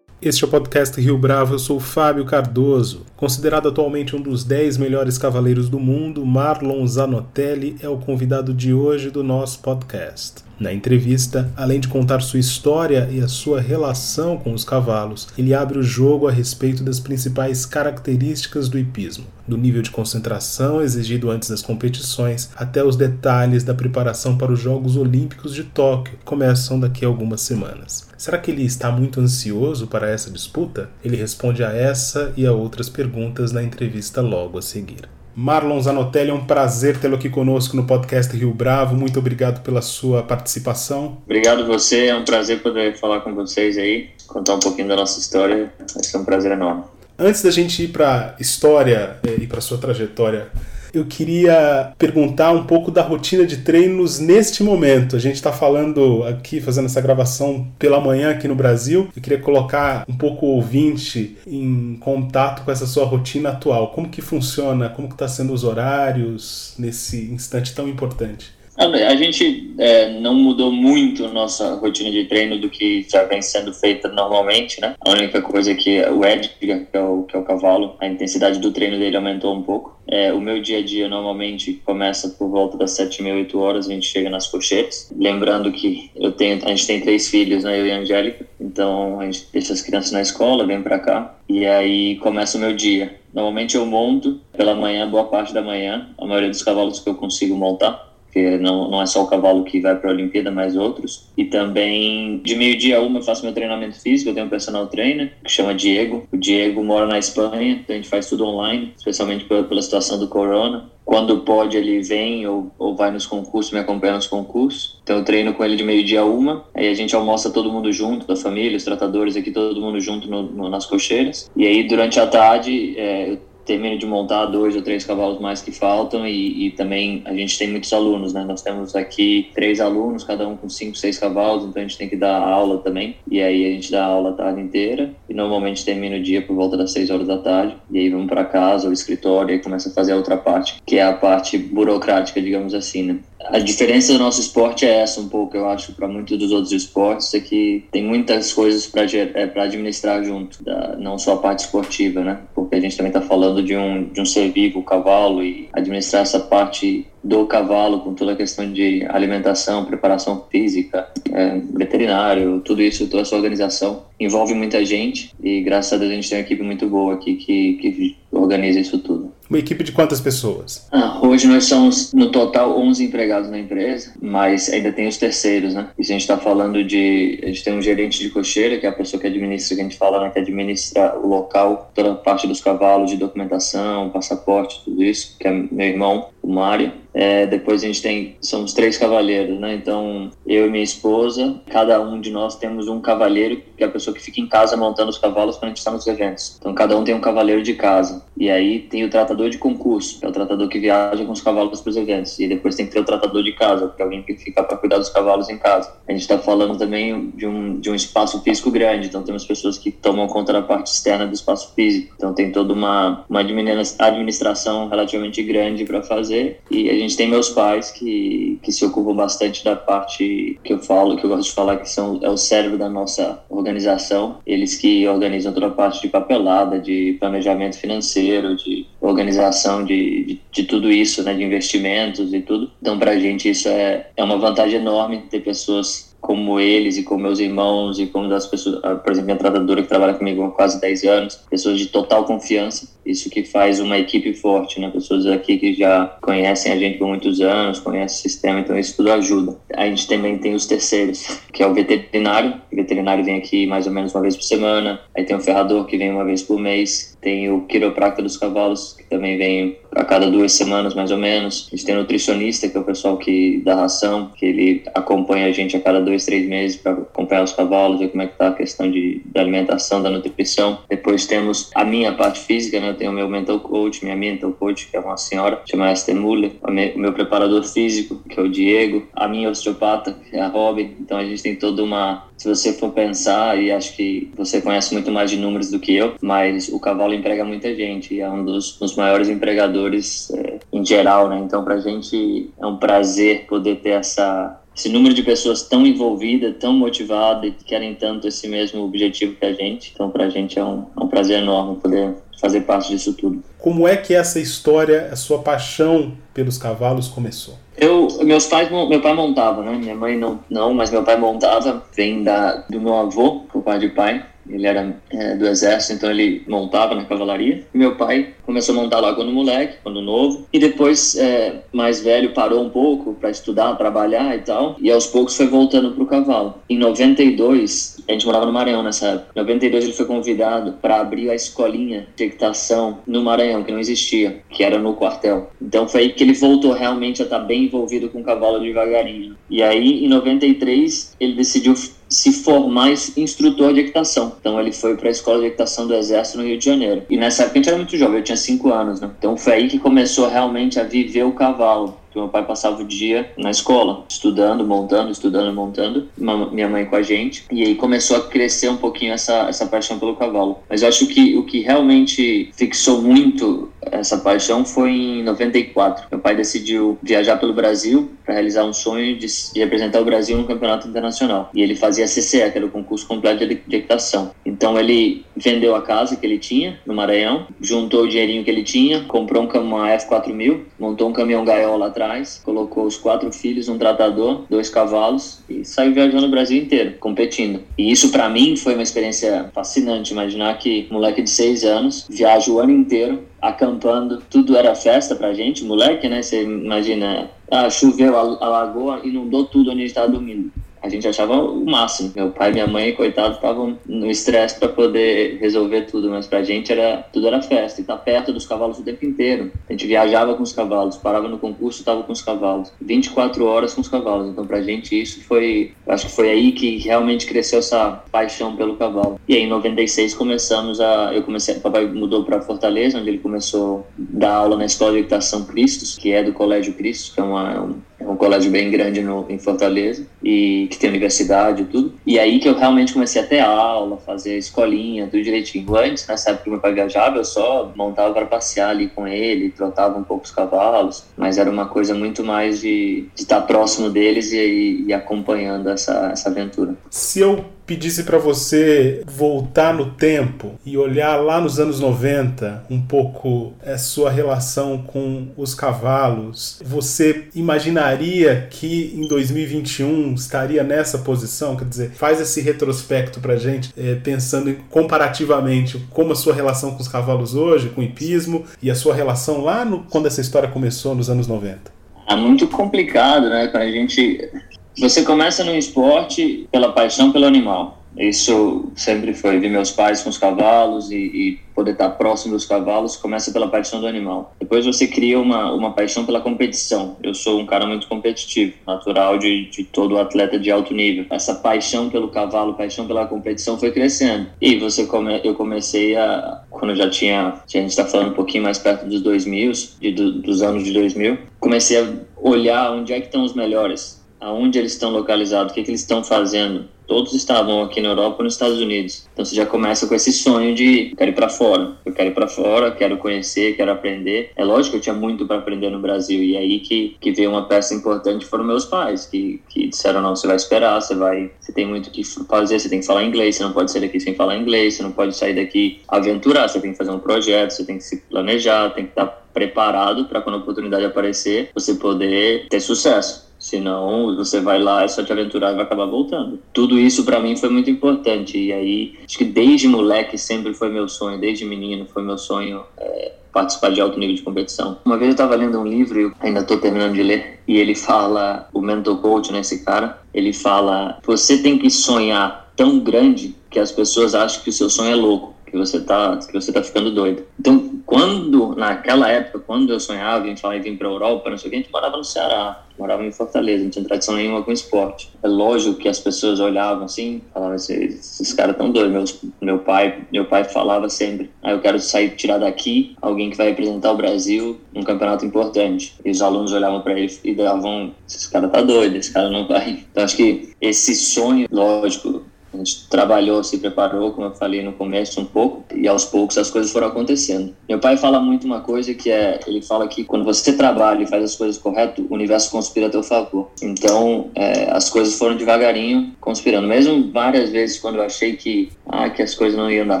Este 0.20 0.42
é 0.42 0.46
o 0.46 0.50
podcast 0.50 1.00
Rio 1.00 1.16
Bravo, 1.16 1.54
eu 1.54 1.58
sou 1.60 1.78
Fábio 1.78 2.24
Cardoso. 2.24 3.06
Considerado 3.16 3.68
atualmente 3.68 4.16
um 4.16 4.20
dos 4.20 4.42
10 4.42 4.78
melhores 4.78 5.18
cavaleiros 5.18 5.68
do 5.68 5.78
mundo, 5.78 6.26
Marlon 6.26 6.84
Zanotelli 6.84 7.76
é 7.80 7.88
o 7.88 7.96
convidado 7.96 8.52
de 8.52 8.74
hoje 8.74 9.08
do 9.08 9.22
nosso 9.22 9.60
podcast. 9.60 10.42
Na 10.62 10.72
entrevista, 10.72 11.52
além 11.56 11.80
de 11.80 11.88
contar 11.88 12.20
sua 12.20 12.38
história 12.38 13.08
e 13.10 13.20
a 13.20 13.26
sua 13.26 13.60
relação 13.60 14.38
com 14.38 14.54
os 14.54 14.62
cavalos, 14.62 15.26
ele 15.36 15.52
abre 15.52 15.76
o 15.76 15.82
jogo 15.82 16.28
a 16.28 16.30
respeito 16.30 16.84
das 16.84 17.00
principais 17.00 17.66
características 17.66 18.68
do 18.68 18.78
hipismo, 18.78 19.26
do 19.44 19.58
nível 19.58 19.82
de 19.82 19.90
concentração 19.90 20.80
exigido 20.80 21.32
antes 21.32 21.50
das 21.50 21.62
competições 21.62 22.48
até 22.54 22.84
os 22.84 22.94
detalhes 22.94 23.64
da 23.64 23.74
preparação 23.74 24.38
para 24.38 24.52
os 24.52 24.60
Jogos 24.60 24.96
Olímpicos 24.96 25.52
de 25.52 25.64
Tóquio, 25.64 26.16
que 26.16 26.24
começam 26.24 26.78
daqui 26.78 27.04
a 27.04 27.08
algumas 27.08 27.40
semanas. 27.40 28.08
Será 28.16 28.38
que 28.38 28.52
ele 28.52 28.62
está 28.62 28.88
muito 28.92 29.20
ansioso 29.20 29.88
para 29.88 30.08
essa 30.08 30.30
disputa? 30.30 30.88
Ele 31.04 31.16
responde 31.16 31.64
a 31.64 31.72
essa 31.72 32.32
e 32.36 32.46
a 32.46 32.52
outras 32.52 32.88
perguntas 32.88 33.50
na 33.50 33.64
entrevista 33.64 34.20
logo 34.20 34.58
a 34.58 34.62
seguir. 34.62 35.08
Marlon 35.34 35.80
Zanotelli, 35.80 36.30
é 36.30 36.34
um 36.34 36.44
prazer 36.44 36.98
tê-lo 36.98 37.16
aqui 37.16 37.28
conosco 37.28 37.76
no 37.76 37.84
podcast 37.84 38.36
Rio 38.36 38.52
Bravo. 38.52 38.94
Muito 38.94 39.18
obrigado 39.18 39.62
pela 39.62 39.80
sua 39.80 40.22
participação. 40.22 41.18
Obrigado 41.24 41.66
você, 41.66 42.06
é 42.06 42.14
um 42.14 42.24
prazer 42.24 42.62
poder 42.62 42.96
falar 42.98 43.20
com 43.20 43.34
vocês 43.34 43.78
aí, 43.78 44.10
contar 44.26 44.54
um 44.54 44.60
pouquinho 44.60 44.88
da 44.88 44.96
nossa 44.96 45.18
história. 45.18 45.72
Vai 45.94 46.04
ser 46.04 46.18
um 46.18 46.24
prazer 46.24 46.52
enorme. 46.52 46.84
Antes 47.18 47.42
da 47.42 47.50
gente 47.50 47.84
ir 47.84 47.88
para 47.88 48.34
a 48.38 48.42
história 48.42 49.16
eh, 49.26 49.36
e 49.40 49.46
para 49.46 49.60
sua 49.60 49.78
trajetória 49.78 50.48
eu 50.92 51.04
queria 51.04 51.92
perguntar 51.98 52.52
um 52.52 52.64
pouco 52.64 52.90
da 52.90 53.02
rotina 53.02 53.46
de 53.46 53.58
treinos 53.58 54.18
neste 54.18 54.62
momento. 54.62 55.16
A 55.16 55.18
gente 55.18 55.36
está 55.36 55.52
falando 55.52 56.24
aqui, 56.24 56.60
fazendo 56.60 56.86
essa 56.86 57.00
gravação 57.00 57.68
pela 57.78 58.00
manhã 58.00 58.30
aqui 58.30 58.46
no 58.46 58.54
Brasil. 58.54 59.08
Eu 59.14 59.22
queria 59.22 59.38
colocar 59.38 60.04
um 60.08 60.16
pouco 60.16 60.46
o 60.46 60.50
ouvinte 60.56 61.36
em 61.46 61.96
contato 62.00 62.64
com 62.64 62.70
essa 62.70 62.86
sua 62.86 63.04
rotina 63.04 63.50
atual. 63.50 63.92
Como 63.92 64.08
que 64.08 64.20
funciona? 64.20 64.88
Como 64.88 65.08
que 65.08 65.14
está 65.14 65.28
sendo 65.28 65.52
os 65.52 65.64
horários 65.64 66.74
nesse 66.78 67.24
instante 67.32 67.74
tão 67.74 67.88
importante? 67.88 68.52
A 68.76 69.14
gente 69.14 69.74
é, 69.78 70.18
não 70.18 70.34
mudou 70.34 70.72
muito 70.72 71.28
nossa 71.28 71.74
rotina 71.74 72.10
de 72.10 72.24
treino 72.24 72.58
do 72.58 72.70
que 72.70 73.06
já 73.08 73.24
vem 73.24 73.42
sendo 73.42 73.72
feita 73.74 74.08
normalmente, 74.08 74.80
né? 74.80 74.94
A 75.04 75.10
única 75.10 75.42
coisa 75.42 75.72
é 75.72 75.74
que 75.74 76.00
o 76.00 76.24
Edgar, 76.24 76.86
que 76.90 76.96
é 76.96 77.00
o, 77.00 77.24
que 77.24 77.36
é 77.36 77.38
o 77.38 77.44
cavalo, 77.44 77.96
a 78.00 78.06
intensidade 78.06 78.58
do 78.58 78.72
treino 78.72 78.98
dele 78.98 79.16
aumentou 79.16 79.54
um 79.54 79.62
pouco. 79.62 80.00
É, 80.08 80.32
o 80.32 80.40
meu 80.40 80.60
dia 80.60 80.78
a 80.78 80.82
dia 80.82 81.06
normalmente 81.06 81.82
começa 81.84 82.30
por 82.30 82.48
volta 82.48 82.78
das 82.78 82.92
7 82.92 83.22
mil, 83.22 83.34
8 83.34 83.58
horas, 83.58 83.88
a 83.88 83.92
gente 83.92 84.06
chega 84.06 84.30
nas 84.30 84.46
cocheiras. 84.46 85.12
Lembrando 85.14 85.70
que 85.70 86.10
eu 86.16 86.32
tenho, 86.32 86.64
a 86.64 86.68
gente 86.70 86.86
tem 86.86 87.00
três 87.00 87.28
filhos, 87.28 87.64
né? 87.64 87.78
Eu 87.78 87.86
e 87.86 87.92
a 87.92 87.98
Angélica. 87.98 88.46
Então 88.58 89.20
a 89.20 89.24
gente 89.26 89.48
deixa 89.52 89.74
as 89.74 89.82
crianças 89.82 90.12
na 90.12 90.22
escola, 90.22 90.66
vem 90.66 90.82
para 90.82 90.98
cá. 90.98 91.36
E 91.46 91.66
aí 91.66 92.16
começa 92.16 92.56
o 92.56 92.60
meu 92.60 92.74
dia. 92.74 93.20
Normalmente 93.34 93.76
eu 93.76 93.84
monto 93.84 94.40
pela 94.56 94.74
manhã, 94.74 95.08
boa 95.08 95.24
parte 95.24 95.52
da 95.52 95.62
manhã, 95.62 96.08
a 96.18 96.26
maioria 96.26 96.50
dos 96.50 96.62
cavalos 96.62 97.00
que 97.00 97.08
eu 97.08 97.14
consigo 97.14 97.54
montar 97.54 98.11
porque 98.32 98.56
não, 98.56 98.90
não 98.90 99.02
é 99.02 99.04
só 99.04 99.22
o 99.22 99.26
cavalo 99.26 99.62
que 99.62 99.78
vai 99.78 99.94
para 99.94 100.10
a 100.10 100.14
Olimpíada, 100.14 100.50
mas 100.50 100.74
outros. 100.74 101.28
E 101.36 101.44
também, 101.44 102.40
de 102.42 102.56
meio-dia 102.56 102.96
a 102.96 103.02
uma, 103.02 103.18
eu 103.18 103.22
faço 103.22 103.44
meu 103.44 103.52
treinamento 103.52 104.00
físico, 104.00 104.30
eu 104.30 104.34
tenho 104.34 104.46
um 104.46 104.50
personal 104.50 104.86
trainer, 104.86 105.34
que 105.44 105.52
chama 105.52 105.74
Diego. 105.74 106.26
O 106.32 106.36
Diego 106.38 106.82
mora 106.82 107.06
na 107.06 107.18
Espanha, 107.18 107.72
então 107.72 107.94
a 107.94 107.98
gente 107.98 108.08
faz 108.08 108.30
tudo 108.30 108.46
online, 108.46 108.94
especialmente 108.96 109.44
pela, 109.44 109.64
pela 109.64 109.82
situação 109.82 110.18
do 110.18 110.28
corona. 110.28 110.90
Quando 111.04 111.40
pode, 111.40 111.76
ele 111.76 112.00
vem 112.00 112.46
ou, 112.46 112.72
ou 112.78 112.96
vai 112.96 113.10
nos 113.10 113.26
concursos, 113.26 113.70
me 113.70 113.80
acompanha 113.80 114.14
nos 114.14 114.26
concursos. 114.26 114.98
Então 115.02 115.18
eu 115.18 115.24
treino 115.24 115.52
com 115.52 115.62
ele 115.62 115.76
de 115.76 115.84
meio-dia 115.84 116.22
a 116.22 116.24
uma, 116.24 116.64
aí 116.74 116.88
a 116.88 116.94
gente 116.94 117.14
almoça 117.14 117.50
todo 117.50 117.70
mundo 117.70 117.92
junto, 117.92 118.26
da 118.26 118.36
família, 118.36 118.78
os 118.78 118.84
tratadores 118.84 119.36
aqui, 119.36 119.50
todo 119.50 119.78
mundo 119.78 120.00
junto 120.00 120.26
no, 120.30 120.42
no, 120.44 120.68
nas 120.70 120.86
cocheiras. 120.86 121.50
E 121.54 121.66
aí, 121.66 121.86
durante 121.86 122.18
a 122.18 122.26
tarde, 122.26 122.94
é, 122.96 123.32
eu 123.32 123.51
termino 123.64 123.98
de 123.98 124.06
montar 124.06 124.46
dois 124.46 124.74
ou 124.76 124.82
três 124.82 125.04
cavalos 125.04 125.40
mais 125.40 125.62
que 125.62 125.72
faltam 125.72 126.26
e, 126.26 126.66
e, 126.66 126.70
também 126.72 127.22
a 127.24 127.32
gente 127.34 127.58
tem 127.58 127.70
muitos 127.70 127.92
alunos, 127.92 128.32
né? 128.32 128.44
Nós 128.44 128.62
temos 128.62 128.94
aqui 128.94 129.50
três 129.54 129.80
alunos, 129.80 130.24
cada 130.24 130.46
um 130.46 130.56
com 130.56 130.68
cinco, 130.68 130.96
seis 130.96 131.18
cavalos, 131.18 131.64
então 131.64 131.82
a 131.82 131.86
gente 131.86 131.98
tem 131.98 132.08
que 132.08 132.16
dar 132.16 132.38
aula 132.38 132.78
também. 132.78 133.16
E 133.30 133.40
aí 133.40 133.66
a 133.66 133.70
gente 133.70 133.90
dá 133.90 134.04
aula 134.04 134.30
a 134.30 134.32
tarde 134.32 134.60
inteira 134.60 135.14
e 135.28 135.34
normalmente 135.34 135.84
termina 135.84 136.16
o 136.16 136.22
dia 136.22 136.42
por 136.42 136.54
volta 136.54 136.76
das 136.76 136.92
seis 136.92 137.10
horas 137.10 137.26
da 137.26 137.38
tarde. 137.38 137.76
E 137.90 137.98
aí 137.98 138.10
vamos 138.10 138.26
para 138.26 138.44
casa, 138.44 138.88
o 138.88 138.92
escritório, 138.92 139.54
e 139.54 139.58
começa 139.58 139.88
a 139.88 139.92
fazer 139.92 140.12
a 140.12 140.16
outra 140.16 140.36
parte, 140.36 140.76
que 140.86 140.98
é 140.98 141.02
a 141.02 141.12
parte 141.12 141.56
burocrática, 141.58 142.40
digamos 142.40 142.74
assim, 142.74 143.02
né? 143.02 143.18
A 143.46 143.58
diferença 143.58 144.12
do 144.12 144.18
nosso 144.18 144.40
esporte 144.40 144.86
é 144.86 145.00
essa 145.00 145.20
um 145.20 145.28
pouco, 145.28 145.56
eu 145.56 145.68
acho, 145.68 145.92
para 145.92 146.08
muitos 146.08 146.38
dos 146.38 146.52
outros 146.52 146.72
esportes, 146.72 147.32
é 147.34 147.40
que 147.40 147.84
tem 147.90 148.02
muitas 148.02 148.52
coisas 148.52 148.86
para 148.86 149.02
é, 149.04 149.50
administrar 149.60 150.22
junto, 150.24 150.62
da, 150.62 150.96
não 150.96 151.18
só 151.18 151.34
a 151.34 151.38
parte 151.38 151.60
esportiva, 151.60 152.22
né? 152.22 152.40
Porque 152.54 152.76
a 152.76 152.80
gente 152.80 152.96
também 152.96 153.10
está 153.10 153.20
falando 153.20 153.62
de 153.62 153.76
um, 153.76 154.04
de 154.04 154.20
um 154.20 154.26
ser 154.26 154.50
vivo, 154.50 154.80
o 154.80 154.84
cavalo, 154.84 155.42
e 155.42 155.68
administrar 155.72 156.22
essa 156.22 156.40
parte 156.40 157.06
do 157.22 157.46
cavalo 157.46 158.00
com 158.00 158.14
toda 158.14 158.32
a 158.32 158.36
questão 158.36 158.70
de 158.70 159.04
alimentação, 159.08 159.84
preparação 159.84 160.44
física, 160.50 161.08
é, 161.30 161.60
veterinário, 161.72 162.60
tudo 162.60 162.82
isso, 162.82 163.06
toda 163.06 163.22
essa 163.22 163.36
organização 163.36 164.04
envolve 164.18 164.54
muita 164.54 164.84
gente 164.84 165.34
e 165.42 165.60
graças 165.60 165.92
a 165.92 165.96
Deus 165.96 166.10
a 166.10 166.14
gente 166.14 166.28
tem 166.28 166.38
uma 166.38 166.44
equipe 166.44 166.62
muito 166.62 166.86
boa 166.86 167.14
aqui 167.14 167.34
que, 167.34 167.74
que 167.74 168.16
organiza 168.30 168.80
isso 168.80 168.98
tudo. 168.98 169.32
Uma 169.50 169.58
equipe 169.58 169.84
de 169.84 169.92
quantas 169.92 170.20
pessoas? 170.20 170.88
Ah, 170.90 171.20
hoje 171.22 171.46
nós 171.46 171.64
somos, 171.64 172.12
no 172.14 172.30
total, 172.30 172.78
11 172.78 173.04
empregados 173.04 173.50
na 173.50 173.58
empresa, 173.58 174.14
mas 174.20 174.70
ainda 174.70 174.90
tem 174.90 175.06
os 175.06 175.18
terceiros, 175.18 175.74
né? 175.74 175.88
Isso 175.98 176.10
a 176.10 176.14
gente 176.14 176.22
está 176.22 176.38
falando 176.38 176.82
de. 176.82 177.38
A 177.42 177.46
gente 177.48 177.62
tem 177.62 177.76
um 177.76 177.82
gerente 177.82 178.20
de 178.20 178.30
cocheira, 178.30 178.78
que 178.78 178.86
é 178.86 178.88
a 178.88 178.92
pessoa 178.92 179.20
que 179.20 179.26
administra, 179.26 179.74
que 179.74 179.80
a 179.82 179.84
gente 179.84 179.98
fala, 179.98 180.22
né, 180.22 180.30
que 180.30 180.38
administra 180.38 181.18
o 181.18 181.26
local, 181.26 181.90
toda 181.94 182.12
a 182.12 182.14
parte 182.14 182.46
dos 182.46 182.62
cavalos, 182.62 183.10
de 183.10 183.18
documentação, 183.18 184.08
passaporte, 184.08 184.80
tudo 184.86 185.04
isso, 185.04 185.36
que 185.38 185.46
é 185.46 185.50
meu 185.50 185.86
irmão, 185.86 186.28
o 186.42 186.50
Mário. 186.50 186.92
É, 187.14 187.46
depois 187.46 187.82
a 187.82 187.86
gente 187.86 188.02
tem, 188.02 188.36
somos 188.40 188.72
três 188.72 188.96
cavalheiros, 188.96 189.58
né? 189.58 189.74
Então, 189.74 190.30
eu 190.46 190.66
e 190.66 190.70
minha 190.70 190.84
esposa, 190.84 191.60
cada 191.70 192.00
um 192.00 192.20
de 192.20 192.30
nós 192.30 192.56
temos 192.56 192.88
um 192.88 193.00
cavalheiro, 193.00 193.62
que 193.76 193.84
é 193.84 193.86
a 193.86 193.90
pessoa 193.90 194.14
que 194.14 194.22
fica 194.22 194.40
em 194.40 194.46
casa 194.46 194.76
montando 194.76 195.10
os 195.10 195.18
cavalos 195.18 195.56
quando 195.56 195.64
a 195.64 195.68
gente 195.68 195.78
está 195.78 195.90
nos 195.90 196.06
eventos. 196.06 196.56
Então, 196.58 196.72
cada 196.74 196.96
um 196.96 197.04
tem 197.04 197.14
um 197.14 197.20
cavaleiro 197.20 197.62
de 197.62 197.74
casa. 197.74 198.24
E 198.36 198.50
aí 198.50 198.80
tem 198.80 199.04
o 199.04 199.10
tratador 199.10 199.50
de 199.50 199.58
concurso, 199.58 200.18
que 200.18 200.24
é 200.24 200.28
o 200.28 200.32
tratador 200.32 200.68
que 200.68 200.78
viaja 200.78 201.24
com 201.24 201.32
os 201.32 201.40
cavalos 201.40 201.80
para 201.80 201.90
os 201.90 201.96
eventos. 201.96 202.38
E 202.38 202.48
depois 202.48 202.74
tem 202.74 202.86
que 202.86 202.92
ter 202.92 203.00
o 203.00 203.04
tratador 203.04 203.42
de 203.42 203.52
casa, 203.52 203.92
que 203.94 204.00
é 204.00 204.04
alguém 204.04 204.22
que 204.22 204.34
fica 204.36 204.62
para 204.62 204.76
cuidar 204.76 204.98
dos 204.98 205.10
cavalos 205.10 205.48
em 205.48 205.58
casa. 205.58 205.92
A 206.08 206.12
gente 206.12 206.22
está 206.22 206.38
falando 206.38 206.78
também 206.78 207.30
de 207.30 207.46
um, 207.46 207.78
de 207.78 207.90
um 207.90 207.94
espaço 207.94 208.40
físico 208.42 208.70
grande, 208.70 209.08
então 209.08 209.22
temos 209.22 209.44
pessoas 209.44 209.76
que 209.76 209.90
tomam 209.90 210.26
conta 210.28 210.52
da 210.52 210.62
parte 210.62 210.86
externa 210.86 211.26
do 211.26 211.34
espaço 211.34 211.74
físico. 211.74 212.14
Então, 212.16 212.32
tem 212.32 212.50
toda 212.50 212.72
uma, 212.72 213.24
uma 213.28 213.40
administração 213.40 214.88
relativamente 214.88 215.42
grande 215.42 215.84
para 215.84 216.02
fazer. 216.02 216.60
E 216.70 216.88
a 216.88 216.94
gente 216.94 217.01
tem 217.08 217.28
meus 217.28 217.50
pais 217.50 217.90
que, 217.90 218.58
que 218.62 218.72
se 218.72 218.84
ocupam 218.84 219.14
bastante 219.14 219.64
da 219.64 219.76
parte 219.76 220.58
que 220.62 220.72
eu 220.72 220.78
falo, 220.78 221.16
que 221.16 221.24
eu 221.24 221.30
gosto 221.30 221.48
de 221.48 221.54
falar 221.54 221.76
que 221.76 221.88
são 221.88 222.20
é 222.22 222.28
o 222.28 222.36
cérebro 222.36 222.78
da 222.78 222.88
nossa 222.88 223.42
organização. 223.48 224.38
Eles 224.46 224.76
que 224.76 225.06
organizam 225.06 225.52
toda 225.52 225.66
a 225.66 225.70
parte 225.70 226.02
de 226.02 226.08
papelada, 226.08 226.78
de 226.78 227.16
planejamento 227.18 227.78
financeiro, 227.78 228.56
de 228.56 228.86
organização 229.00 229.84
de, 229.84 230.24
de, 230.24 230.40
de 230.50 230.62
tudo 230.64 230.90
isso, 230.90 231.22
né, 231.22 231.34
de 231.34 231.42
investimentos 231.42 232.32
e 232.32 232.40
tudo. 232.40 232.70
Então, 232.80 232.98
para 232.98 233.12
a 233.12 233.18
gente 233.18 233.50
isso 233.50 233.68
é, 233.68 234.08
é 234.16 234.24
uma 234.24 234.38
vantagem 234.38 234.80
enorme 234.80 235.22
ter 235.30 235.40
pessoas 235.40 236.12
como 236.22 236.60
eles 236.60 236.96
e 236.96 237.02
como 237.02 237.24
meus 237.24 237.40
irmãos 237.40 237.98
e 237.98 238.06
como 238.06 238.28
das 238.28 238.46
pessoas, 238.46 238.80
por 238.80 239.10
exemplo, 239.10 239.24
minha 239.24 239.36
tratadora 239.36 239.82
que 239.82 239.88
trabalha 239.88 240.14
comigo 240.14 240.44
há 240.44 240.52
quase 240.52 240.80
10 240.80 241.04
anos, 241.04 241.34
pessoas 241.50 241.76
de 241.78 241.86
total 241.86 242.24
confiança. 242.24 242.88
Isso 243.04 243.28
que 243.30 243.44
faz 243.44 243.80
uma 243.80 243.98
equipe 243.98 244.32
forte, 244.34 244.80
né? 244.80 244.90
Pessoas 244.90 245.26
aqui 245.26 245.58
que 245.58 245.74
já 245.74 246.16
conhecem 246.20 246.72
a 246.72 246.76
gente 246.76 246.98
por 246.98 247.08
muitos 247.08 247.40
anos, 247.40 247.80
conhecem 247.80 248.18
o 248.18 248.22
sistema, 248.22 248.60
então 248.60 248.78
isso 248.78 248.96
tudo 248.96 249.12
ajuda. 249.12 249.56
A 249.74 249.86
gente 249.86 250.06
também 250.06 250.38
tem 250.38 250.54
os 250.54 250.66
terceiros, 250.66 251.40
que 251.52 251.62
é 251.62 251.66
o 251.66 251.74
veterinário. 251.74 252.60
O 252.72 252.76
veterinário 252.76 253.24
vem 253.24 253.36
aqui 253.36 253.66
mais 253.66 253.86
ou 253.86 253.92
menos 253.92 254.14
uma 254.14 254.22
vez 254.22 254.36
por 254.36 254.44
semana. 254.44 255.00
Aí 255.16 255.24
tem 255.24 255.36
o 255.36 255.40
ferrador 255.40 255.84
que 255.86 255.96
vem 255.96 256.10
uma 256.10 256.24
vez 256.24 256.42
por 256.42 256.58
mês. 256.58 257.16
Tem 257.20 257.50
o 257.50 257.62
quiropracta 257.62 258.22
dos 258.22 258.36
cavalos, 258.36 258.94
que 258.94 259.04
também 259.04 259.36
vem 259.36 259.78
a 259.94 260.04
cada 260.04 260.30
duas 260.30 260.52
semanas 260.52 260.94
mais 260.94 261.10
ou 261.10 261.18
menos. 261.18 261.68
A 261.68 261.76
gente 261.76 261.86
tem 261.86 261.94
o 261.94 261.98
nutricionista, 261.98 262.68
que 262.68 262.76
é 262.76 262.80
o 262.80 262.84
pessoal 262.84 263.16
que 263.16 263.60
dá 263.64 263.74
ração, 263.74 264.30
que 264.34 264.46
ele 264.46 264.82
acompanha 264.94 265.46
a 265.46 265.52
gente 265.52 265.76
a 265.76 265.80
cada 265.80 266.00
dois, 266.00 266.24
três 266.24 266.48
meses 266.48 266.76
para 266.76 266.92
acompanhar 266.92 267.44
os 267.44 267.52
cavalos, 267.52 268.00
ver 268.00 268.08
como 268.08 268.22
é 268.22 268.26
que 268.26 268.36
tá 268.36 268.48
a 268.48 268.54
questão 268.54 268.90
de, 268.90 269.22
da 269.26 269.40
alimentação, 269.40 270.02
da 270.02 270.10
nutrição. 270.10 270.78
Depois 270.88 271.26
temos 271.26 271.70
a 271.74 271.84
minha 271.84 272.12
parte 272.12 272.40
física, 272.40 272.80
né? 272.80 272.91
Eu 272.92 272.96
tenho 272.98 273.12
meu 273.12 273.28
mental 273.28 273.58
coach, 273.58 274.04
minha 274.04 274.16
mental 274.16 274.52
coach, 274.52 274.88
que 274.88 274.96
é 274.96 275.00
uma 275.00 275.16
senhora, 275.16 275.62
chama 275.68 275.90
Esther 275.90 276.14
Muller, 276.14 276.52
o 276.62 276.98
meu 276.98 277.12
preparador 277.12 277.64
físico, 277.64 278.20
que 278.28 278.38
é 278.38 278.42
o 278.42 278.50
Diego, 278.50 279.06
a 279.14 279.26
minha 279.26 279.48
osteopata, 279.48 280.14
que 280.28 280.36
é 280.36 280.40
a 280.40 280.48
Robin. 280.48 280.94
Então 281.00 281.16
a 281.16 281.24
gente 281.24 281.42
tem 281.42 281.56
toda 281.56 281.82
uma 281.82 282.24
se 282.42 282.48
você 282.48 282.72
for 282.72 282.90
pensar, 282.90 283.56
e 283.56 283.70
acho 283.70 283.94
que 283.94 284.28
você 284.36 284.60
conhece 284.60 284.92
muito 284.92 285.12
mais 285.12 285.30
de 285.30 285.36
números 285.36 285.70
do 285.70 285.78
que 285.78 285.94
eu, 285.94 286.16
mas 286.20 286.68
o 286.68 286.80
cavalo 286.80 287.14
emprega 287.14 287.44
muita 287.44 287.72
gente 287.72 288.14
e 288.14 288.20
é 288.20 288.28
um 288.28 288.44
dos, 288.44 288.76
dos 288.78 288.96
maiores 288.96 289.28
empregadores 289.28 290.28
é, 290.32 290.58
em 290.72 290.84
geral, 290.84 291.28
né? 291.28 291.38
Então, 291.38 291.62
para 291.62 291.74
a 291.74 291.80
gente 291.80 292.50
é 292.58 292.66
um 292.66 292.78
prazer 292.78 293.46
poder 293.46 293.76
ter 293.76 293.90
essa 293.90 294.60
esse 294.74 294.88
número 294.88 295.14
de 295.14 295.22
pessoas 295.22 295.62
tão 295.62 295.86
envolvidas, 295.86 296.56
tão 296.58 296.72
motivadas 296.72 297.50
e 297.50 297.52
que 297.52 297.64
querem 297.64 297.94
tanto 297.94 298.26
esse 298.26 298.48
mesmo 298.48 298.82
objetivo 298.82 299.34
que 299.36 299.44
a 299.44 299.52
gente. 299.52 299.92
Então, 299.94 300.10
para 300.10 300.24
a 300.24 300.28
gente 300.28 300.58
é 300.58 300.64
um, 300.64 300.86
é 300.98 301.04
um 301.04 301.08
prazer 301.08 301.42
enorme 301.42 301.76
poder 301.76 302.14
fazer 302.40 302.62
parte 302.62 302.88
disso 302.90 303.14
tudo. 303.14 303.42
Como 303.58 303.86
é 303.86 303.96
que 303.96 304.14
essa 304.14 304.40
história, 304.40 305.08
a 305.12 305.16
sua 305.16 305.38
paixão 305.38 306.12
pelos 306.34 306.58
cavalos 306.58 307.06
começou? 307.06 307.54
Eu, 307.76 308.08
meus 308.24 308.46
pais, 308.46 308.70
meu 308.70 309.00
pai 309.00 309.14
montava, 309.14 309.62
né? 309.62 309.72
Minha 309.72 309.94
mãe 309.94 310.18
não, 310.18 310.40
não, 310.50 310.74
mas 310.74 310.90
meu 310.90 311.02
pai 311.02 311.16
montava. 311.16 311.82
Vem 311.94 312.22
da 312.22 312.64
do 312.68 312.80
meu 312.80 312.94
avô, 312.94 313.44
o 313.54 313.62
pai 313.62 313.78
de 313.78 313.88
pai. 313.88 314.24
Ele 314.48 314.66
era 314.66 314.96
é, 315.10 315.34
do 315.34 315.46
exército, 315.46 315.94
então 315.94 316.10
ele 316.10 316.42
montava 316.46 316.94
na 316.94 317.04
cavalaria. 317.04 317.64
E 317.72 317.78
meu 317.78 317.96
pai 317.96 318.34
começou 318.44 318.76
a 318.76 318.82
montar 318.82 319.00
lá 319.00 319.14
quando 319.14 319.32
moleque, 319.32 319.78
quando 319.82 320.00
novo. 320.00 320.46
E 320.52 320.58
depois, 320.58 321.16
é, 321.16 321.62
mais 321.72 322.00
velho, 322.00 322.32
parou 322.34 322.62
um 322.62 322.70
pouco 322.70 323.14
para 323.14 323.30
estudar, 323.30 323.74
trabalhar 323.76 324.36
e 324.36 324.40
tal. 324.40 324.76
E 324.80 324.90
aos 324.90 325.06
poucos 325.06 325.36
foi 325.36 325.46
voltando 325.46 325.92
pro 325.92 326.06
cavalo. 326.06 326.54
Em 326.68 326.78
92, 326.78 328.02
a 328.08 328.12
gente 328.12 328.26
morava 328.26 328.46
no 328.46 328.52
Maranhão 328.52 328.82
nessa 328.82 329.06
época. 329.06 329.30
Em 329.34 329.40
92 329.40 329.84
ele 329.84 329.92
foi 329.92 330.06
convidado 330.06 330.72
para 330.82 331.00
abrir 331.00 331.30
a 331.30 331.34
escolinha 331.34 332.06
de 332.16 332.24
equitação 332.24 332.98
no 333.06 333.22
Maranhão, 333.22 333.62
que 333.62 333.72
não 333.72 333.78
existia, 333.78 334.42
que 334.50 334.62
era 334.62 334.78
no 334.78 334.94
quartel. 334.94 335.50
Então 335.60 335.88
foi 335.88 336.02
aí 336.02 336.12
que 336.12 336.22
ele 336.22 336.34
voltou 336.34 336.72
realmente 336.72 337.22
a 337.22 337.24
estar 337.24 337.38
tá 337.38 337.44
bem 337.44 337.64
envolvido 337.64 338.08
com 338.08 338.20
o 338.20 338.24
cavalo 338.24 338.60
devagarinho. 338.60 339.36
E 339.48 339.62
aí, 339.62 340.04
em 340.04 340.08
93, 340.08 341.16
ele 341.20 341.34
decidiu 341.34 341.74
se 342.12 342.32
formar 342.32 342.90
instrutor 343.16 343.72
de 343.72 343.80
equitação. 343.80 344.36
Então 344.38 344.60
ele 344.60 344.72
foi 344.72 344.96
para 344.96 345.08
a 345.08 345.10
escola 345.10 345.40
de 345.40 345.46
equitação 345.46 345.86
do 345.86 345.94
Exército 345.94 346.38
no 346.38 346.44
Rio 346.44 346.58
de 346.58 346.64
Janeiro. 346.64 347.02
E 347.08 347.16
nessa 347.16 347.44
época 347.44 347.58
a 347.58 347.62
gente 347.62 347.68
era 347.68 347.78
muito 347.78 347.96
jovem, 347.96 348.18
eu 348.18 348.24
tinha 348.24 348.36
5 348.36 348.72
anos, 348.72 349.00
né? 349.00 349.10
Então 349.18 349.36
foi 349.36 349.54
aí 349.54 349.68
que 349.68 349.78
começou 349.78 350.28
realmente 350.28 350.78
a 350.78 350.84
viver 350.84 351.24
o 351.24 351.32
cavalo 351.32 351.96
que 352.12 352.18
meu 352.18 352.28
pai 352.28 352.44
passava 352.44 352.82
o 352.82 352.84
dia 352.84 353.32
na 353.36 353.50
escola, 353.50 354.04
estudando, 354.08 354.66
montando, 354.66 355.10
estudando, 355.10 355.54
montando, 355.54 356.08
minha 356.52 356.68
mãe 356.68 356.84
com 356.84 356.96
a 356.96 357.02
gente. 357.02 357.44
E 357.50 357.62
aí 357.62 357.74
começou 357.74 358.16
a 358.16 358.22
crescer 358.22 358.68
um 358.68 358.76
pouquinho 358.76 359.12
essa, 359.12 359.48
essa 359.48 359.66
paixão 359.66 359.98
pelo 359.98 360.16
cavalo. 360.16 360.58
Mas 360.68 360.82
eu 360.82 360.88
acho 360.88 361.06
que 361.06 361.36
o 361.36 361.44
que 361.44 361.60
realmente 361.60 362.50
fixou 362.54 363.00
muito 363.00 363.72
essa 363.80 364.18
paixão 364.18 364.64
foi 364.64 364.90
em 364.90 365.22
94. 365.22 366.06
Meu 366.10 366.20
pai 366.20 366.36
decidiu 366.36 366.98
viajar 367.02 367.36
pelo 367.36 367.52
Brasil 367.52 368.12
para 368.24 368.34
realizar 368.34 368.64
um 368.64 368.72
sonho 368.72 369.18
de, 369.18 369.26
de, 369.26 369.60
representar 369.60 370.00
o 370.00 370.04
Brasil 370.04 370.36
no 370.38 370.46
campeonato 370.46 370.86
internacional. 370.86 371.50
E 371.54 371.60
ele 371.60 371.74
fazia 371.74 372.06
CCE, 372.06 372.50
que 372.50 372.58
era 372.58 372.66
o 372.66 372.70
concurso 372.70 373.06
completo 373.06 373.46
de, 373.46 373.60
de 373.66 373.76
equitação. 373.76 374.30
Então 374.62 374.78
ele 374.78 375.24
vendeu 375.36 375.74
a 375.74 375.82
casa 375.82 376.14
que 376.14 376.24
ele 376.24 376.38
tinha 376.38 376.78
no 376.86 376.94
Maranhão, 376.94 377.48
juntou 377.60 378.04
o 378.04 378.08
dinheirinho 378.08 378.44
que 378.44 378.50
ele 378.50 378.62
tinha, 378.62 379.00
comprou 379.00 379.42
uma 379.42 379.88
F4000, 379.88 380.60
montou 380.78 381.08
um 381.08 381.12
caminhão 381.12 381.44
gaiola 381.44 381.88
atrás 381.88 382.40
colocou 382.44 382.84
os 382.84 382.96
quatro 382.96 383.32
filhos, 383.32 383.68
um 383.68 383.76
tratador, 383.76 384.44
dois 384.48 384.68
cavalos 384.68 385.40
e 385.48 385.64
saiu 385.64 385.92
viajando 385.92 386.26
o 386.26 386.30
Brasil 386.30 386.62
inteiro, 386.62 386.94
competindo. 387.00 387.60
E 387.76 387.90
isso 387.90 388.12
para 388.12 388.28
mim 388.28 388.56
foi 388.56 388.74
uma 388.74 388.84
experiência 388.84 389.50
fascinante. 389.52 390.12
Imaginar 390.12 390.56
que 390.58 390.86
um 390.92 390.94
moleque 390.94 391.22
de 391.22 391.30
seis 391.30 391.64
anos 391.64 392.06
viaja 392.08 392.48
o 392.52 392.60
ano 392.60 392.70
inteiro 392.70 393.24
acampando, 393.40 394.22
tudo 394.30 394.56
era 394.56 394.76
festa 394.76 395.16
pra 395.16 395.34
gente, 395.34 395.64
moleque, 395.64 396.08
né? 396.08 396.22
Você 396.22 396.44
imagina, 396.44 397.28
ah, 397.50 397.68
choveu 397.68 398.16
a, 398.16 398.20
a 398.20 398.48
lagoa, 398.48 399.00
inundou 399.02 399.44
tudo 399.44 399.72
onde 399.72 399.80
a 399.80 399.86
gente 399.86 399.94
tava 399.94 400.08
dormindo 400.12 400.52
a 400.82 400.88
gente 400.88 401.06
achava 401.06 401.34
o 401.34 401.64
máximo. 401.64 402.12
Meu 402.14 402.30
pai 402.30 402.50
e 402.50 402.54
minha 402.54 402.66
mãe, 402.66 402.92
coitados, 402.92 403.36
estavam 403.36 403.78
no 403.86 404.10
estresse 404.10 404.58
para 404.58 404.68
poder 404.68 405.38
resolver 405.40 405.82
tudo, 405.82 406.10
mas 406.10 406.26
pra 406.26 406.42
gente 406.42 406.72
era 406.72 407.06
tudo 407.12 407.28
era 407.28 407.40
festa. 407.40 407.80
E 407.80 407.84
tá 407.84 407.96
perto 407.96 408.32
dos 408.32 408.44
cavalos 408.44 408.78
o 408.78 408.82
tempo 408.82 409.04
inteiro. 409.06 409.52
A 409.68 409.72
gente 409.72 409.86
viajava 409.86 410.34
com 410.34 410.42
os 410.42 410.52
cavalos, 410.52 410.96
parava 410.96 411.28
no 411.28 411.38
concurso, 411.38 411.84
tava 411.84 412.02
com 412.02 412.12
os 412.12 412.20
cavalos. 412.20 412.72
24 412.80 413.44
horas 413.44 413.74
com 413.74 413.80
os 413.80 413.88
cavalos. 413.88 414.28
Então 414.28 414.44
pra 414.44 414.60
gente 414.60 415.00
isso 415.00 415.22
foi, 415.24 415.72
acho 415.86 416.06
que 416.06 416.12
foi 416.12 416.30
aí 416.30 416.52
que 416.52 416.78
realmente 416.78 417.26
cresceu 417.26 417.60
essa 417.60 418.02
paixão 418.10 418.56
pelo 418.56 418.76
cavalo. 418.76 419.20
E 419.28 419.36
aí 419.36 419.42
em 419.42 419.48
96 419.48 420.14
começamos 420.14 420.80
a, 420.80 421.14
eu 421.14 421.22
comecei, 421.22 421.54
papai 421.60 421.86
mudou 421.86 422.24
para 422.24 422.40
Fortaleza, 422.40 422.98
onde 422.98 423.08
ele 423.08 423.18
começou 423.18 423.80
a 423.80 423.82
dar 423.98 424.34
aula 424.34 424.56
na 424.56 424.64
Escola 424.64 424.92
de 424.92 424.98
Equitação 424.98 425.44
Cristos, 425.44 425.96
que 425.96 426.12
é 426.12 426.24
do 426.24 426.32
Colégio 426.32 426.74
Cristos, 426.74 427.14
que 427.14 427.20
é 427.20 427.22
uma, 427.22 427.76
é 428.00 428.08
um 428.08 428.16
colégio 428.16 428.50
bem 428.50 428.70
grande 428.70 429.00
no, 429.00 429.24
em 429.28 429.38
Fortaleza 429.38 430.06
e 430.22 430.68
que 430.70 430.78
tem 430.78 430.90
universidade 430.90 431.62
e 431.62 431.64
tudo. 431.66 431.94
E 432.06 432.18
aí 432.18 432.38
que 432.38 432.48
eu 432.48 432.54
realmente 432.54 432.92
comecei 432.92 433.20
a 433.20 433.26
ter 433.26 433.40
aula, 433.40 433.96
fazer 433.96 434.38
escolinha, 434.38 435.06
tudo 435.06 435.22
direitinho. 435.22 435.76
Antes, 435.76 436.06
nessa 436.06 436.30
época 436.30 436.44
que 436.44 436.50
meu 436.50 436.60
pai 436.60 436.72
viajava, 436.72 437.16
eu 437.16 437.24
só 437.24 437.72
montava 437.74 438.12
para 438.12 438.26
passear 438.26 438.70
ali 438.70 438.88
com 438.88 439.06
ele, 439.06 439.50
trotava 439.50 439.98
um 439.98 440.04
pouco 440.04 440.24
os 440.24 440.30
cavalos, 440.30 441.04
mas 441.16 441.38
era 441.38 441.50
uma 441.50 441.66
coisa 441.66 441.94
muito 441.94 442.22
mais 442.22 442.60
de, 442.60 443.06
estar 443.16 443.40
próximo 443.42 443.90
deles 443.90 444.32
e, 444.32 444.84
e 444.86 444.92
acompanhando 444.92 445.68
essa, 445.68 446.10
essa 446.12 446.28
aventura. 446.28 446.74
Se 446.90 447.20
eu 447.20 447.44
pedisse 447.66 448.04
para 448.04 448.18
você 448.18 449.02
voltar 449.06 449.74
no 449.74 449.92
tempo 449.92 450.58
e 450.64 450.76
olhar 450.76 451.16
lá 451.16 451.40
nos 451.40 451.58
anos 451.58 451.80
90 451.80 452.64
um 452.70 452.80
pouco 452.80 453.54
a 453.64 453.78
sua 453.78 454.10
relação 454.10 454.78
com 454.78 455.28
os 455.36 455.54
cavalos, 455.54 456.60
você 456.64 457.24
imaginaria 457.34 458.46
que 458.50 458.92
em 458.96 459.06
2021 459.06 460.14
estaria 460.14 460.62
nessa 460.62 460.98
posição? 460.98 461.56
Quer 461.56 461.68
dizer, 461.68 461.90
faz 461.90 462.20
esse 462.20 462.40
retrospecto 462.40 463.20
pra 463.20 463.36
gente, 463.36 463.72
é, 463.76 463.94
pensando 463.94 464.50
em, 464.50 464.54
comparativamente 464.70 465.78
como 465.90 466.12
a 466.12 466.16
sua 466.16 466.34
relação 466.34 466.72
com 466.72 466.80
os 466.80 466.88
cavalos 466.88 467.34
hoje, 467.34 467.68
com 467.68 467.80
o 467.80 467.84
hipismo, 467.84 468.44
e 468.62 468.70
a 468.70 468.74
sua 468.74 468.94
relação 468.94 469.42
lá 469.42 469.64
no, 469.64 469.84
quando 469.84 470.06
essa 470.06 470.20
história 470.20 470.48
começou 470.48 470.94
nos 470.94 471.08
anos 471.08 471.26
90. 471.26 471.72
É 472.08 472.16
muito 472.16 472.46
complicado, 472.48 473.28
né? 473.28 473.48
Quando 473.48 473.62
a 473.62 473.70
gente 473.70 474.30
você 474.78 475.02
começa 475.02 475.44
no 475.44 475.54
esporte 475.54 476.48
pela 476.50 476.72
paixão 476.72 477.12
pelo 477.12 477.26
animal. 477.26 477.82
Isso 477.96 478.70
sempre 478.74 479.12
foi 479.12 479.38
ver 479.38 479.50
meus 479.50 479.70
pais 479.70 480.02
com 480.02 480.08
os 480.08 480.16
cavalos 480.16 480.90
e, 480.90 480.96
e, 480.96 481.38
poder 481.54 481.72
estar 481.72 481.90
próximo 481.90 482.32
dos 482.32 482.46
cavalos 482.46 482.96
começa 482.96 483.30
pela 483.30 483.46
paixão 483.46 483.78
do 483.78 483.86
animal. 483.86 484.34
Depois 484.40 484.64
você 484.64 484.86
cria 484.86 485.20
uma, 485.20 485.52
uma 485.52 485.72
paixão 485.72 486.06
pela 486.06 486.20
competição. 486.20 486.96
Eu 487.02 487.12
sou 487.12 487.38
um 487.38 487.44
cara 487.44 487.66
muito 487.66 487.86
competitivo, 487.86 488.54
natural 488.66 489.18
de, 489.18 489.50
de 489.50 489.64
todo 489.64 489.98
atleta 489.98 490.38
de 490.38 490.50
alto 490.50 490.72
nível. 490.72 491.04
Essa 491.10 491.34
paixão 491.34 491.90
pelo 491.90 492.08
cavalo, 492.08 492.54
paixão 492.54 492.86
pela 492.86 493.06
competição 493.06 493.58
foi 493.58 493.70
crescendo. 493.70 494.28
E 494.40 494.56
você 494.56 494.86
come, 494.86 495.20
eu 495.22 495.34
comecei 495.34 495.94
a, 495.94 496.40
quando 496.48 496.74
já 496.74 496.88
tinha, 496.88 497.34
a 497.34 497.42
gente 497.46 497.68
está 497.68 497.84
falando 497.84 498.12
um 498.12 498.14
pouquinho 498.14 498.44
mais 498.44 498.58
perto 498.58 498.86
dos 498.86 499.02
2000, 499.02 499.52
de, 499.78 499.92
do, 499.92 500.12
dos 500.22 500.40
anos 500.40 500.64
de 500.64 500.72
2000, 500.72 501.18
comecei 501.38 501.78
a 501.78 501.92
olhar 502.16 502.72
onde 502.72 502.94
é 502.94 503.00
que 503.00 503.06
estão 503.06 503.22
os 503.22 503.34
melhores 503.34 504.01
aonde 504.22 504.58
eles 504.58 504.72
estão 504.72 504.90
localizados, 504.90 505.52
o 505.52 505.54
que, 505.54 505.62
que 505.62 505.70
eles 505.70 505.80
estão 505.80 506.02
fazendo. 506.02 506.64
Todos 506.86 507.14
estavam 507.14 507.62
aqui 507.62 507.80
na 507.80 507.88
Europa 507.88 508.20
e 508.20 508.24
nos 508.24 508.34
Estados 508.34 508.60
Unidos. 508.60 509.08
Então 509.12 509.24
você 509.24 509.34
já 509.34 509.46
começa 509.46 509.86
com 509.86 509.94
esse 509.94 510.12
sonho 510.12 510.54
de 510.54 510.90
eu 510.90 510.96
quero 510.96 511.10
ir 511.10 511.14
para 511.14 511.28
fora, 511.28 511.72
eu 511.86 511.92
quero 511.92 512.10
ir 512.10 512.14
para 512.14 512.28
fora, 512.28 512.70
quero 512.70 512.98
conhecer, 512.98 513.56
quero 513.56 513.72
aprender. 513.72 514.30
É 514.36 514.44
lógico 514.44 514.72
que 514.72 514.76
eu 514.76 514.80
tinha 514.80 514.94
muito 514.94 515.26
para 515.26 515.38
aprender 515.38 515.70
no 515.70 515.80
Brasil 515.80 516.22
e 516.22 516.36
é 516.36 516.40
aí 516.40 516.60
que, 516.60 516.96
que 517.00 517.12
veio 517.12 517.30
uma 517.30 517.46
peça 517.46 517.74
importante 517.74 518.26
foram 518.26 518.44
meus 518.44 518.64
pais, 518.64 519.06
que, 519.06 519.40
que 519.48 519.68
disseram 519.68 520.02
não, 520.02 520.14
você 520.14 520.26
vai 520.26 520.36
esperar, 520.36 520.80
você 520.80 520.94
vai, 520.94 521.30
você 521.40 521.52
tem 521.52 521.66
muito 521.66 521.90
que 521.90 522.04
fazer, 522.04 522.58
você 522.58 522.68
tem 522.68 522.80
que 522.80 522.86
falar 522.86 523.04
inglês, 523.04 523.36
você 523.36 523.42
não 523.42 523.52
pode 523.52 523.70
sair 523.70 523.82
daqui 523.82 523.98
sem 523.98 524.14
falar 524.14 524.36
inglês, 524.36 524.74
você 524.74 524.82
não 524.82 524.92
pode 524.92 525.16
sair 525.16 525.34
daqui 525.34 525.80
aventurar, 525.88 526.48
você 526.48 526.60
tem 526.60 526.72
que 526.72 526.78
fazer 526.78 526.90
um 526.90 526.98
projeto, 526.98 527.52
você 527.52 527.64
tem 527.64 527.78
que 527.78 527.84
se 527.84 528.02
planejar, 528.02 528.70
tem 528.70 528.84
que 528.84 528.90
estar 528.90 529.06
preparado 529.32 530.04
para 530.04 530.20
quando 530.20 530.36
a 530.36 530.38
oportunidade 530.38 530.84
aparecer, 530.84 531.50
você 531.54 531.74
poder 531.74 532.46
ter 532.48 532.60
sucesso. 532.60 533.31
Senão, 533.42 534.14
você 534.14 534.40
vai 534.40 534.62
lá, 534.62 534.84
é 534.84 534.88
só 534.88 535.02
te 535.02 535.10
aventurar 535.10 535.50
e 535.50 535.56
vai 535.56 535.64
acabar 535.64 535.84
voltando. 535.84 536.38
Tudo 536.52 536.78
isso 536.78 537.04
para 537.04 537.18
mim 537.18 537.36
foi 537.36 537.48
muito 537.48 537.68
importante. 537.68 538.38
E 538.38 538.52
aí, 538.52 538.94
acho 539.04 539.18
que 539.18 539.24
desde 539.24 539.66
moleque 539.66 540.16
sempre 540.16 540.54
foi 540.54 540.70
meu 540.70 540.88
sonho, 540.88 541.20
desde 541.20 541.44
menino 541.44 541.84
foi 541.84 542.04
meu 542.04 542.16
sonho 542.16 542.62
é, 542.78 543.12
participar 543.32 543.72
de 543.72 543.80
alto 543.80 543.98
nível 543.98 544.14
de 544.14 544.22
competição. 544.22 544.78
Uma 544.84 544.96
vez 544.96 545.08
eu 545.08 545.14
estava 545.14 545.34
lendo 545.34 545.58
um 545.58 545.66
livro, 545.66 545.98
eu 545.98 546.12
ainda 546.20 546.38
estou 546.38 546.56
terminando 546.58 546.94
de 546.94 547.02
ler, 547.02 547.40
e 547.48 547.56
ele 547.56 547.74
fala, 547.74 548.48
o 548.54 548.60
mental 548.60 548.98
coach, 548.98 549.32
né, 549.32 549.40
esse 549.40 549.64
cara, 549.64 550.00
ele 550.14 550.32
fala: 550.32 551.00
você 551.04 551.42
tem 551.42 551.58
que 551.58 551.68
sonhar 551.68 552.52
tão 552.54 552.78
grande 552.78 553.34
que 553.50 553.58
as 553.58 553.72
pessoas 553.72 554.14
acham 554.14 554.40
que 554.44 554.50
o 554.50 554.52
seu 554.52 554.70
sonho 554.70 554.92
é 554.92 554.94
louco 554.94 555.32
que 555.52 555.58
você 555.58 555.80
tá 555.80 556.16
que 556.16 556.32
você 556.32 556.50
tá 556.50 556.62
ficando 556.62 556.90
doido. 556.90 557.24
Então, 557.38 557.78
quando 557.84 558.56
naquela 558.56 559.08
época, 559.10 559.38
quando 559.40 559.70
eu 559.70 559.78
sonhava 559.78 560.26
em 560.26 560.34
falar 560.34 560.56
em 560.56 560.62
vir 560.62 560.78
para 560.78 560.88
Europa, 560.88 561.28
não 561.28 561.36
sei 561.36 561.48
o 561.48 561.50
que, 561.50 561.56
a 561.56 561.60
gente 561.60 561.70
morava 561.70 561.98
no 561.98 562.04
Ceará, 562.04 562.64
morava 562.82 563.04
em 563.04 563.12
Fortaleza, 563.12 563.62
não 563.62 563.70
tinha 563.70 563.84
tradição 563.84 564.16
nenhuma 564.16 564.42
com 564.42 564.50
esporte. 564.50 565.10
É 565.22 565.28
lógico 565.28 565.78
que 565.78 565.88
as 565.88 566.00
pessoas 566.00 566.40
olhavam 566.40 566.84
assim, 566.84 567.22
falavam 567.32 567.54
assim, 567.54 567.74
esses 567.74 568.32
caras 568.32 568.56
tão 568.56 568.70
doidos. 568.70 569.20
Meu, 569.20 569.32
meu 569.40 569.58
pai, 569.60 570.02
meu 570.12 570.24
pai 570.24 570.44
falava 570.44 570.88
sempre, 570.88 571.30
ah, 571.42 571.52
eu 571.52 571.60
quero 571.60 571.78
sair 571.78 572.10
tirar 572.10 572.38
daqui 572.38 572.96
alguém 573.00 573.30
que 573.30 573.36
vai 573.36 573.48
representar 573.48 573.92
o 573.92 573.96
Brasil 573.96 574.60
num 574.74 574.82
campeonato 574.82 575.24
importante. 575.24 575.94
E 576.04 576.10
os 576.10 576.20
alunos 576.20 576.52
olhavam 576.52 576.80
para 576.80 576.98
ele 576.98 577.12
e 577.24 577.34
davam, 577.34 577.94
esse 578.08 578.30
cara 578.30 578.48
tá 578.48 578.60
doido, 578.60 578.96
esse 578.96 579.12
cara 579.12 579.30
não 579.30 579.46
vai. 579.46 579.84
Então 579.90 580.02
acho 580.02 580.16
que 580.16 580.52
esse 580.60 580.94
sonho, 580.94 581.46
lógico, 581.50 582.24
A 582.52 582.56
gente 582.58 582.88
trabalhou, 582.88 583.42
se 583.42 583.58
preparou, 583.58 584.12
como 584.12 584.26
eu 584.26 584.34
falei 584.34 584.62
no 584.62 584.72
começo, 584.72 585.20
um 585.20 585.24
pouco, 585.24 585.64
e 585.74 585.88
aos 585.88 586.04
poucos 586.04 586.36
as 586.36 586.50
coisas 586.50 586.70
foram 586.70 586.88
acontecendo. 586.88 587.54
Meu 587.68 587.78
pai 587.78 587.96
fala 587.96 588.20
muito 588.20 588.46
uma 588.46 588.60
coisa 588.60 588.92
que 588.94 589.10
é, 589.10 589.40
ele 589.46 589.62
fala 589.62 589.88
que 589.88 590.04
quando 590.04 590.24
você 590.24 590.52
trabalha 590.52 591.02
e 591.02 591.06
faz 591.06 591.24
as 591.24 591.34
coisas 591.34 591.58
corretas, 591.58 592.04
o 592.08 592.14
universo 592.14 592.50
conspira 592.50 592.86
a 592.86 592.90
teu 592.90 593.02
favor. 593.02 593.50
Então, 593.62 594.30
é, 594.34 594.70
as 594.70 594.90
coisas 594.90 595.18
foram 595.18 595.36
devagarinho 595.36 596.14
conspirando. 596.20 596.68
Mesmo 596.68 597.10
várias 597.10 597.50
vezes 597.50 597.78
quando 597.78 597.96
eu 597.96 598.02
achei 598.02 598.36
que, 598.36 598.70
ah, 598.86 599.08
que 599.08 599.22
as 599.22 599.34
coisas 599.34 599.56
não 599.58 599.70
iam 599.70 599.86
dar 599.86 600.00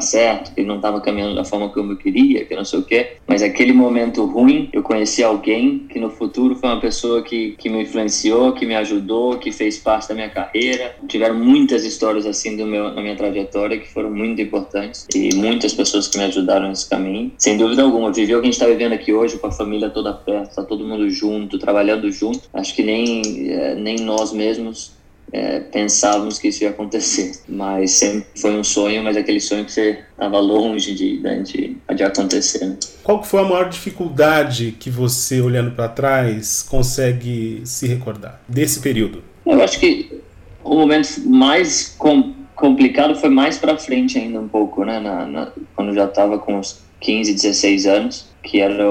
certo, 0.00 0.54
que 0.54 0.62
não 0.62 0.76
estava 0.76 1.00
caminhando 1.00 1.34
da 1.34 1.44
forma 1.44 1.68
como 1.70 1.92
eu 1.92 1.96
queria, 1.96 2.44
que 2.44 2.54
não 2.54 2.64
sei 2.64 2.80
o 2.80 2.82
quê, 2.82 3.12
mas 3.26 3.42
aquele 3.42 3.72
momento 3.72 4.24
ruim, 4.24 4.68
eu 4.72 4.82
conheci 4.82 5.22
alguém 5.22 5.86
que 5.90 5.98
no 5.98 6.10
futuro 6.10 6.54
foi 6.54 6.68
uma 6.68 6.80
pessoa 6.80 7.22
que, 7.22 7.52
que 7.52 7.68
me 7.68 7.82
influenciou, 7.82 8.52
que 8.52 8.66
me 8.66 8.74
ajudou, 8.74 9.38
que 9.38 9.50
fez 9.50 9.78
parte 9.78 10.08
da 10.08 10.14
minha 10.14 10.28
carreira. 10.28 10.94
Tiveram 11.08 11.34
muitas 11.34 11.84
histórias 11.84 12.26
assim 12.26 12.41
do 12.50 12.66
meu, 12.66 12.92
na 12.92 13.00
minha 13.00 13.16
trajetória 13.16 13.78
que 13.78 13.88
foram 13.88 14.10
muito 14.10 14.40
importantes 14.40 15.06
e 15.14 15.34
muitas 15.34 15.72
pessoas 15.72 16.08
que 16.08 16.18
me 16.18 16.24
ajudaram 16.24 16.68
nesse 16.68 16.88
caminho. 16.88 17.32
Sem 17.38 17.56
dúvida 17.56 17.82
alguma, 17.82 18.12
viver 18.12 18.34
o 18.34 18.40
que 18.40 18.42
a 18.42 18.50
gente 18.50 18.54
está 18.54 18.66
vivendo 18.66 18.92
aqui 18.92 19.12
hoje 19.12 19.38
com 19.38 19.46
a 19.46 19.52
família 19.52 19.90
toda 19.90 20.12
perto, 20.12 20.50
está 20.50 20.62
todo 20.62 20.84
mundo 20.84 21.08
junto, 21.08 21.58
trabalhando 21.58 22.10
junto. 22.10 22.40
Acho 22.52 22.74
que 22.74 22.82
nem, 22.82 23.22
é, 23.50 23.74
nem 23.74 23.96
nós 23.96 24.32
mesmos 24.32 24.92
é, 25.32 25.60
pensávamos 25.60 26.38
que 26.38 26.48
isso 26.48 26.62
ia 26.62 26.70
acontecer. 26.70 27.32
Mas 27.48 27.92
sempre 27.92 28.26
foi 28.36 28.52
um 28.52 28.62
sonho, 28.62 29.02
mas 29.02 29.16
aquele 29.16 29.40
sonho 29.40 29.64
que 29.64 29.72
você 29.72 29.98
estava 30.12 30.38
longe 30.38 30.94
de, 30.94 31.22
de, 31.42 31.76
de 31.94 32.02
acontecer. 32.02 32.66
Né? 32.66 32.76
Qual 33.02 33.22
foi 33.24 33.40
a 33.40 33.44
maior 33.44 33.68
dificuldade 33.68 34.76
que 34.78 34.90
você, 34.90 35.40
olhando 35.40 35.72
para 35.72 35.88
trás, 35.88 36.62
consegue 36.62 37.62
se 37.64 37.86
recordar 37.86 38.42
desse 38.46 38.80
período? 38.80 39.22
Eu 39.44 39.60
acho 39.62 39.80
que 39.80 40.20
o 40.64 40.74
momento 40.74 41.20
mais 41.26 41.94
com, 41.98 42.32
complicado 42.54 43.14
foi 43.14 43.28
mais 43.28 43.58
para 43.58 43.76
frente 43.76 44.18
ainda 44.18 44.40
um 44.40 44.48
pouco, 44.48 44.84
né? 44.84 45.00
Na, 45.00 45.26
na, 45.26 45.52
quando 45.74 45.94
já 45.94 46.04
estava 46.04 46.38
com 46.38 46.58
uns 46.58 46.80
15, 47.00 47.34
16 47.34 47.86
anos, 47.86 48.28
que 48.42 48.60
era 48.60 48.84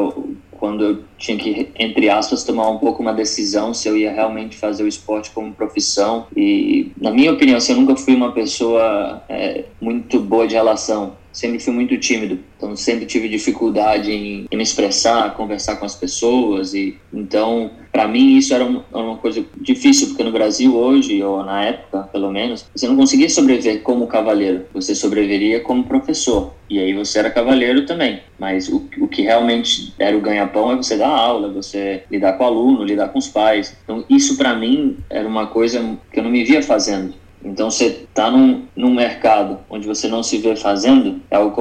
quando 0.52 0.84
eu 0.84 1.04
tinha 1.18 1.38
que, 1.38 1.70
entre 1.80 2.08
aspas, 2.08 2.44
tomar 2.44 2.70
um 2.70 2.78
pouco 2.78 3.02
uma 3.02 3.14
decisão 3.14 3.74
se 3.74 3.88
eu 3.88 3.98
ia 3.98 4.14
realmente 4.14 4.56
fazer 4.56 4.84
o 4.84 4.88
esporte 4.88 5.32
como 5.32 5.52
profissão. 5.54 6.28
E, 6.38 6.92
na 7.02 7.10
minha 7.10 7.32
opinião, 7.32 7.58
assim, 7.58 7.74
eu 7.74 7.80
nunca 7.80 7.96
fui 7.96 8.14
uma 8.14 8.32
pessoa 8.32 9.24
é, 9.28 9.66
muito 9.82 10.20
boa 10.20 10.48
de 10.48 10.54
relação 10.54 11.14
sempre 11.32 11.60
fui 11.60 11.74
muito 11.74 11.98
tímido, 11.98 12.40
então 12.58 12.76
sempre 12.76 13.06
tive 13.06 13.30
dificuldade 13.30 14.12
em, 14.12 14.46
em 14.52 14.58
me 14.58 14.64
expressar, 14.64 15.36
conversar 15.36 15.78
com 15.78 15.86
as 15.86 15.96
pessoas 15.96 16.74
e 16.74 16.98
então 17.14 17.72
para 17.92 18.08
mim 18.08 18.38
isso 18.38 18.54
era, 18.54 18.64
um, 18.64 18.82
era, 18.94 19.04
uma 19.04 19.18
coisa 19.18 19.44
difícil 19.60 20.10
porque 20.10 20.24
no 20.24 20.32
Brasil 20.32 20.76
hoje 20.76 21.22
ou 21.24 21.44
na 21.44 21.64
época 21.66 22.04
pelo 22.12 22.32
menos 22.32 22.66
você 22.76 22.88
não 22.88 22.96
conseguia 22.96 23.30
sobreviver 23.30 23.82
como 23.82 24.08
cavaleiro, 24.08 24.66
você 24.74 24.94
sobreviveria 24.94 25.62
como 25.62 25.84
professor 25.84 26.54
e 26.70 26.80
aí 26.80 26.94
você 26.94 27.20
era 27.20 27.30
cavaleiro 27.30 27.86
também, 27.86 28.22
mas 28.40 28.70
o, 28.70 28.88
o 29.00 29.08
que 29.08 29.24
realmente 29.24 29.94
era 30.00 30.16
o 30.16 30.22
ganha-pão 30.22 30.72
é 30.72 30.76
você 30.76 30.98
dar 30.98 31.10
aula, 31.10 31.52
você 31.52 32.04
lidar 32.10 32.34
com 32.34 32.44
o 32.44 32.48
aluno, 32.48 32.84
lidar 32.84 33.10
com 33.10 33.20
os 33.20 33.28
pais, 33.28 33.76
então 33.84 34.06
isso 34.10 34.38
para 34.38 34.56
mim 34.56 34.98
era 35.10 35.28
uma 35.28 35.48
coisa 35.48 35.98
que 36.12 36.20
eu 36.20 36.24
não 36.24 36.32
me 36.32 36.44
via 36.44 36.62
fazendo 36.62 37.21
então, 37.44 37.70
você 37.70 37.86
está 37.88 38.30
num, 38.30 38.66
num 38.76 38.94
mercado 38.94 39.60
onde 39.70 39.88
você 39.88 40.08
não 40.08 40.24
se 40.24 40.38
vê 40.38 40.56
fazendo, 40.56 41.22
é 41.30 41.36
algo 41.36 41.52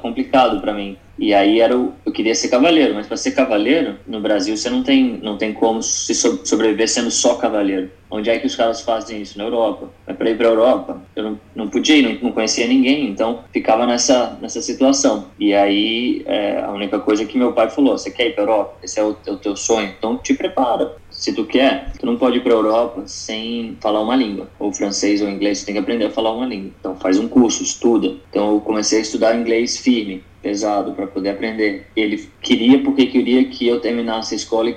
complicado 0.00 0.60
para 0.60 0.74
mim. 0.74 0.96
E 1.20 1.34
aí 1.34 1.60
era 1.60 1.76
o, 1.76 1.92
eu 2.06 2.10
queria 2.10 2.34
ser 2.34 2.48
cavaleiro, 2.48 2.94
mas 2.94 3.06
para 3.06 3.16
ser 3.16 3.32
cavaleiro 3.32 3.96
no 4.06 4.20
Brasil 4.20 4.56
você 4.56 4.70
não 4.70 4.82
tem 4.82 5.20
não 5.22 5.36
tem 5.36 5.52
como 5.52 5.82
se 5.82 6.14
sobreviver 6.14 6.88
sendo 6.88 7.10
só 7.10 7.34
cavaleiro. 7.34 7.90
Onde 8.10 8.30
é 8.30 8.38
que 8.38 8.46
os 8.46 8.56
caras 8.56 8.80
fazem 8.80 9.20
isso? 9.20 9.36
Na 9.36 9.44
Europa. 9.44 9.90
Mas 10.06 10.16
para 10.16 10.30
ir 10.30 10.38
para 10.38 10.48
Europa, 10.48 11.00
eu 11.14 11.22
não, 11.22 11.40
não 11.54 11.68
podia 11.68 11.96
ir, 11.96 12.02
não, 12.02 12.18
não, 12.22 12.32
conhecia 12.32 12.66
ninguém, 12.66 13.06
então 13.06 13.44
ficava 13.52 13.86
nessa 13.86 14.38
nessa 14.40 14.62
situação. 14.62 15.26
E 15.38 15.52
aí 15.52 16.22
é, 16.24 16.62
a 16.62 16.70
única 16.70 16.98
coisa 16.98 17.26
que 17.26 17.36
meu 17.36 17.52
pai 17.52 17.68
falou: 17.68 17.98
você 17.98 18.10
quer 18.10 18.28
ir 18.28 18.34
para 18.34 18.44
Europa? 18.44 18.78
Esse 18.82 18.98
é 18.98 19.04
o, 19.04 19.14
é 19.26 19.30
o 19.30 19.36
teu 19.36 19.54
sonho, 19.54 19.92
então 19.98 20.16
te 20.16 20.32
prepara 20.32 20.96
se 21.20 21.34
tu 21.34 21.44
quer, 21.44 21.92
tu 21.98 22.06
não 22.06 22.16
pode 22.16 22.38
ir 22.38 22.40
para 22.40 22.52
a 22.52 22.56
Europa 22.56 23.02
sem 23.06 23.76
falar 23.78 24.00
uma 24.00 24.16
língua, 24.16 24.48
ou 24.58 24.72
francês 24.72 25.20
ou 25.20 25.28
inglês, 25.28 25.60
tu 25.60 25.66
tem 25.66 25.74
que 25.74 25.78
aprender 25.78 26.06
a 26.06 26.10
falar 26.10 26.32
uma 26.32 26.46
língua. 26.46 26.70
Então 26.80 26.96
faz 26.96 27.18
um 27.18 27.28
curso, 27.28 27.62
estuda. 27.62 28.16
Então 28.30 28.54
eu 28.54 28.60
comecei 28.62 28.98
a 28.98 29.02
estudar 29.02 29.38
inglês 29.38 29.76
firme, 29.76 30.24
pesado 30.42 30.92
para 30.92 31.06
poder 31.06 31.30
aprender. 31.30 31.86
Ele 31.94 32.28
queria 32.40 32.78
porque 32.82 33.06
queria 33.06 33.44
que 33.44 33.66
eu 33.66 33.80
terminasse 33.80 34.34
a 34.34 34.36
escola 34.36 34.70
e 34.70 34.76